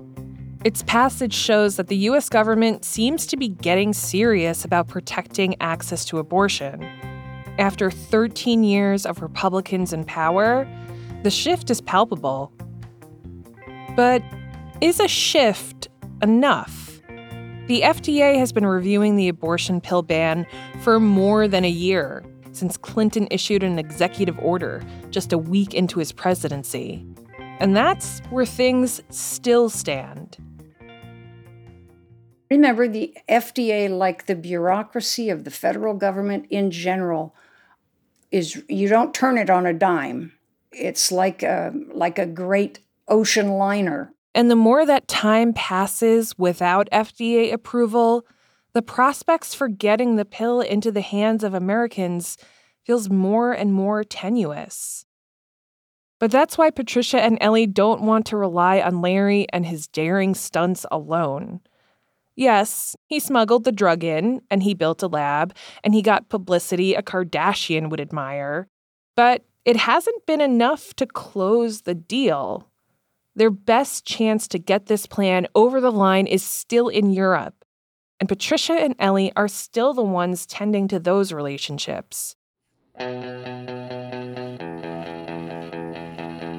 Its 0.63 0.81
passage 0.83 1.33
shows 1.33 1.75
that 1.75 1.87
the 1.87 1.97
U.S. 1.97 2.27
government 2.27 2.83
seems 2.83 3.27
to 3.27 3.37
be 3.37 3.49
getting 3.49 3.93
serious 3.93 4.65
about 4.65 4.87
protecting 4.87 5.55
access 5.61 6.05
to 6.05 6.17
abortion. 6.17 6.83
After 7.59 7.91
13 7.91 8.63
years 8.63 9.05
of 9.05 9.21
Republicans 9.21 9.93
in 9.93 10.05
power, 10.05 10.67
the 11.21 11.29
shift 11.29 11.69
is 11.69 11.81
palpable. 11.81 12.51
But 13.95 14.23
is 14.83 14.99
a 14.99 15.07
shift 15.07 15.87
enough? 16.21 16.99
The 17.67 17.83
FDA 17.83 18.37
has 18.37 18.51
been 18.51 18.65
reviewing 18.65 19.15
the 19.15 19.29
abortion 19.29 19.79
pill 19.79 20.01
ban 20.01 20.45
for 20.81 20.99
more 20.99 21.47
than 21.47 21.63
a 21.63 21.69
year, 21.69 22.21
since 22.51 22.75
Clinton 22.75 23.29
issued 23.31 23.63
an 23.63 23.79
executive 23.79 24.37
order 24.39 24.83
just 25.09 25.31
a 25.31 25.37
week 25.37 25.73
into 25.73 25.99
his 25.99 26.11
presidency. 26.11 27.07
And 27.59 27.77
that's 27.77 28.19
where 28.29 28.45
things 28.45 29.01
still 29.09 29.69
stand. 29.69 30.35
Remember, 32.51 32.89
the 32.89 33.15
FDA, 33.29 33.89
like 33.89 34.25
the 34.25 34.35
bureaucracy 34.35 35.29
of 35.29 35.45
the 35.45 35.51
federal 35.51 35.93
government 35.93 36.47
in 36.49 36.71
general, 36.71 37.33
is 38.31 38.61
you 38.67 38.89
don't 38.89 39.13
turn 39.13 39.37
it 39.37 39.49
on 39.49 39.65
a 39.65 39.71
dime. 39.71 40.33
It's 40.73 41.09
like 41.09 41.41
a, 41.41 41.71
like 41.93 42.19
a 42.19 42.25
great 42.25 42.79
ocean 43.07 43.51
liner. 43.51 44.12
And 44.35 44.49
the 44.49 44.55
more 44.55 44.85
that 44.85 45.07
time 45.07 45.53
passes 45.53 46.37
without 46.37 46.89
FDA 46.91 47.53
approval, 47.53 48.25
the 48.73 48.81
prospects 48.81 49.53
for 49.53 49.67
getting 49.67 50.15
the 50.15 50.25
pill 50.25 50.61
into 50.61 50.91
the 50.91 51.01
hands 51.01 51.43
of 51.43 51.53
Americans 51.53 52.37
feels 52.83 53.09
more 53.09 53.51
and 53.51 53.71
more 53.73 54.03
tenuous. 54.03 55.05
But 56.19 56.31
that's 56.31 56.57
why 56.57 56.71
Patricia 56.71 57.21
and 57.21 57.37
Ellie 57.41 57.67
don't 57.67 58.01
want 58.01 58.25
to 58.27 58.37
rely 58.37 58.81
on 58.81 59.01
Larry 59.01 59.45
and 59.51 59.65
his 59.65 59.87
daring 59.87 60.33
stunts 60.33 60.85
alone. 60.89 61.59
Yes, 62.35 62.95
he 63.05 63.19
smuggled 63.19 63.63
the 63.63 63.71
drug 63.71 64.03
in, 64.03 64.41
and 64.49 64.63
he 64.63 64.73
built 64.73 65.03
a 65.03 65.07
lab, 65.07 65.55
and 65.83 65.93
he 65.93 66.01
got 66.01 66.29
publicity 66.29 66.95
a 66.95 67.03
Kardashian 67.03 67.89
would 67.89 68.01
admire. 68.01 68.67
But 69.15 69.45
it 69.65 69.77
hasn't 69.77 70.25
been 70.25 70.41
enough 70.41 70.95
to 70.95 71.05
close 71.05 71.81
the 71.81 71.93
deal. 71.93 72.71
Their 73.35 73.49
best 73.49 74.05
chance 74.05 74.47
to 74.49 74.59
get 74.59 74.85
this 74.85 75.07
plan 75.07 75.47
over 75.55 75.81
the 75.81 75.91
line 75.91 76.27
is 76.27 76.43
still 76.43 76.87
in 76.87 77.09
Europe. 77.09 77.65
And 78.19 78.29
Patricia 78.29 78.73
and 78.73 78.95
Ellie 78.99 79.31
are 79.35 79.47
still 79.47 79.93
the 79.93 80.03
ones 80.03 80.45
tending 80.45 80.87
to 80.89 80.99
those 80.99 81.33
relationships. 81.33 82.35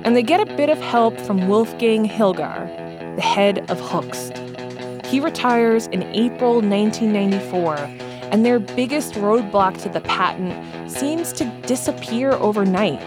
And 0.05 0.17
they 0.17 0.23
get 0.23 0.41
a 0.41 0.57
bit 0.57 0.69
of 0.69 0.79
help 0.79 1.17
from 1.21 1.47
Wolfgang 1.47 2.09
Hilger, 2.09 2.67
the 3.15 3.23
head 3.23 3.71
of 3.71 3.79
Hoechst. 3.81 4.37
He 5.07 5.21
retires 5.21 5.87
in 5.87 6.03
April 6.03 6.55
1994, 6.55 7.77
and 8.33 8.45
their 8.45 8.59
biggest 8.59 9.15
roadblock 9.15 9.81
to 9.83 9.89
the 9.89 10.01
patent 10.01 10.91
seems 10.91 11.33
to 11.35 11.45
disappear 11.67 12.33
overnight. 12.33 12.99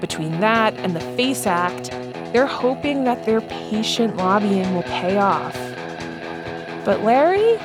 Between 0.00 0.38
that 0.38 0.72
and 0.76 0.94
the 0.94 1.00
FACE 1.00 1.46
Act, 1.46 1.92
they're 2.32 2.46
hoping 2.46 3.04
that 3.04 3.24
their 3.26 3.40
patient 3.40 4.16
lobbying 4.16 4.74
will 4.74 4.82
pay 4.84 5.18
off. 5.18 5.54
But 6.84 7.02
Larry? 7.02 7.58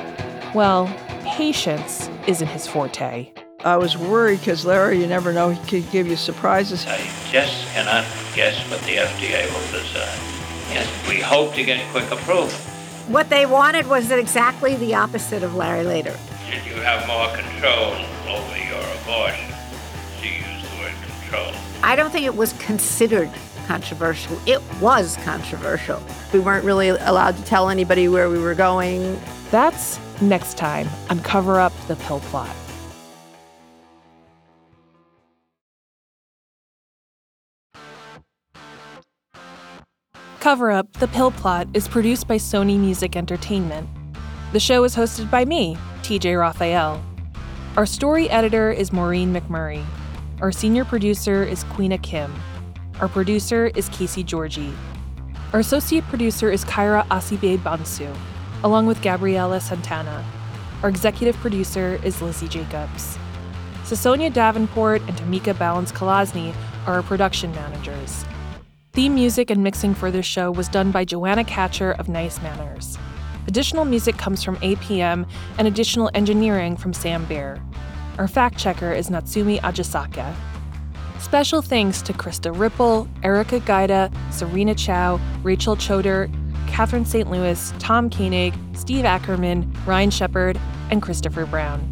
Well, 0.54 0.86
patience 1.24 2.10
isn't 2.26 2.48
his 2.48 2.66
forte. 2.66 3.32
I 3.64 3.76
was 3.76 3.96
worried 3.96 4.40
because 4.40 4.64
Larry, 4.64 5.00
you 5.00 5.06
never 5.06 5.32
know, 5.32 5.50
he 5.50 5.66
could 5.66 5.90
give 5.90 6.06
you 6.06 6.16
surprises. 6.16 6.86
I 6.86 6.98
just 7.30 7.66
cannot 7.68 8.04
guess 8.34 8.58
what 8.70 8.80
the 8.82 8.96
FDA 8.96 9.46
will 9.52 9.80
decide. 9.80 10.18
Yes, 10.72 11.08
we 11.08 11.20
hope 11.20 11.54
to 11.54 11.64
get 11.64 11.80
quick 11.90 12.10
approval. 12.10 12.48
What 13.08 13.28
they 13.30 13.46
wanted 13.46 13.86
was 13.86 14.10
exactly 14.10 14.74
the 14.76 14.94
opposite 14.94 15.42
of 15.42 15.54
Larry 15.54 15.84
Lader. 15.84 16.16
Should 16.50 16.66
you 16.66 16.74
have 16.82 17.06
more 17.06 17.28
control 17.36 17.94
over 18.28 18.56
your 18.58 18.82
abortion? 19.02 19.52
To 20.20 20.28
use 20.28 20.62
the 20.62 20.76
word 20.82 20.94
control. 21.20 21.52
I 21.82 21.96
don't 21.96 22.10
think 22.10 22.26
it 22.26 22.36
was 22.36 22.52
considered 22.54 23.30
controversial. 23.66 24.38
It 24.46 24.62
was 24.80 25.16
controversial. 25.18 26.02
We 26.32 26.40
weren't 26.40 26.64
really 26.64 26.88
allowed 26.88 27.36
to 27.36 27.44
tell 27.44 27.68
anybody 27.68 28.08
where 28.08 28.30
we 28.30 28.38
were 28.38 28.54
going. 28.54 29.20
That's 29.50 29.98
next 30.20 30.56
time 30.56 30.88
on 31.10 31.20
Cover 31.20 31.60
Up 31.60 31.72
the 31.88 31.96
Pill 31.96 32.20
Plot. 32.20 32.54
Cover 40.40 40.70
Up 40.70 40.92
the 40.94 41.08
Pill 41.08 41.32
Plot 41.32 41.66
is 41.74 41.88
produced 41.88 42.28
by 42.28 42.36
Sony 42.36 42.78
Music 42.78 43.16
Entertainment. 43.16 43.88
The 44.52 44.60
show 44.60 44.84
is 44.84 44.94
hosted 44.94 45.28
by 45.28 45.44
me, 45.44 45.76
TJ 46.02 46.38
Raphael. 46.38 47.02
Our 47.76 47.84
story 47.84 48.30
editor 48.30 48.70
is 48.70 48.92
Maureen 48.92 49.34
McMurray. 49.34 49.84
Our 50.40 50.52
senior 50.52 50.84
producer 50.84 51.42
is 51.42 51.64
Queena 51.64 52.00
Kim. 52.00 52.32
Our 52.98 53.08
producer 53.08 53.66
is 53.74 53.90
Casey 53.90 54.24
Georgie. 54.24 54.72
Our 55.52 55.60
associate 55.60 56.04
producer 56.04 56.50
is 56.50 56.64
Kyra 56.64 57.06
Asibe 57.08 57.58
Bansu, 57.58 58.16
along 58.64 58.86
with 58.86 59.02
Gabriela 59.02 59.60
Santana. 59.60 60.24
Our 60.82 60.88
executive 60.88 61.36
producer 61.36 62.00
is 62.02 62.22
Lizzie 62.22 62.48
Jacobs. 62.48 63.18
Sasonia 63.82 64.32
Davenport 64.32 65.02
and 65.02 65.14
Tamika 65.14 65.56
Balance 65.58 65.92
Kolasny 65.92 66.54
are 66.86 66.94
our 66.94 67.02
production 67.02 67.52
managers. 67.52 68.24
Theme 68.94 69.14
music 69.14 69.50
and 69.50 69.62
mixing 69.62 69.94
for 69.94 70.10
this 70.10 70.24
show 70.24 70.50
was 70.50 70.66
done 70.66 70.90
by 70.90 71.04
Joanna 71.04 71.44
Catcher 71.44 71.92
of 71.92 72.08
Nice 72.08 72.40
Manners. 72.40 72.96
Additional 73.46 73.84
music 73.84 74.16
comes 74.16 74.42
from 74.42 74.56
APM 74.56 75.28
and 75.58 75.68
additional 75.68 76.10
engineering 76.14 76.78
from 76.78 76.94
Sam 76.94 77.26
Bear. 77.26 77.62
Our 78.16 78.26
fact 78.26 78.56
checker 78.56 78.90
is 78.90 79.10
Natsumi 79.10 79.60
Ajisaka. 79.60 80.34
Special 81.26 81.60
thanks 81.60 82.02
to 82.02 82.12
Krista 82.12 82.56
Ripple, 82.56 83.08
Erica 83.24 83.58
Gaida, 83.58 84.14
Serena 84.32 84.76
Chow, 84.76 85.18
Rachel 85.42 85.74
Choder, 85.74 86.30
Catherine 86.68 87.04
St. 87.04 87.28
Louis, 87.28 87.74
Tom 87.80 88.08
Koenig, 88.08 88.54
Steve 88.74 89.04
Ackerman, 89.04 89.74
Ryan 89.84 90.12
Shepard, 90.12 90.56
and 90.88 91.02
Christopher 91.02 91.44
Brown. 91.44 91.82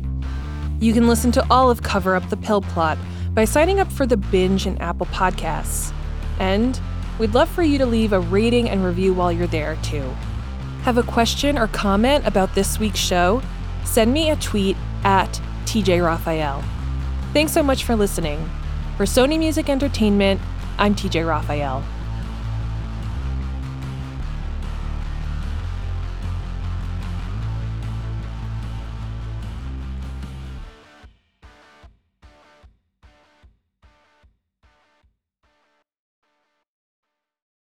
You 0.78 0.92
can 0.92 1.08
listen 1.08 1.32
to 1.32 1.44
all 1.50 1.68
of 1.68 1.82
Cover 1.82 2.14
Up 2.14 2.30
the 2.30 2.36
Pill 2.36 2.60
Plot 2.60 2.96
by 3.30 3.44
signing 3.44 3.80
up 3.80 3.90
for 3.90 4.06
the 4.06 4.16
Binge 4.16 4.66
and 4.66 4.80
Apple 4.80 5.06
Podcasts. 5.06 5.92
And 6.38 6.80
we'd 7.18 7.34
love 7.34 7.48
for 7.48 7.64
you 7.64 7.76
to 7.78 7.86
leave 7.86 8.12
a 8.12 8.20
rating 8.20 8.70
and 8.70 8.84
review 8.84 9.12
while 9.12 9.32
you're 9.32 9.48
there, 9.48 9.76
too. 9.82 10.08
Have 10.82 10.96
a 10.96 11.02
question 11.02 11.58
or 11.58 11.66
comment 11.66 12.24
about 12.24 12.54
this 12.54 12.78
week's 12.78 13.00
show? 13.00 13.42
Send 13.84 14.12
me 14.12 14.30
a 14.30 14.36
tweet 14.36 14.76
at 15.02 15.40
TJ 15.64 16.04
Raphael. 16.04 16.62
Thanks 17.32 17.50
so 17.50 17.64
much 17.64 17.82
for 17.82 17.96
listening. 17.96 18.48
For 18.96 19.06
Sony 19.06 19.40
Music 19.40 19.68
Entertainment, 19.68 20.40
I'm 20.78 20.94
TJ 20.94 21.26
Raphael. 21.26 21.82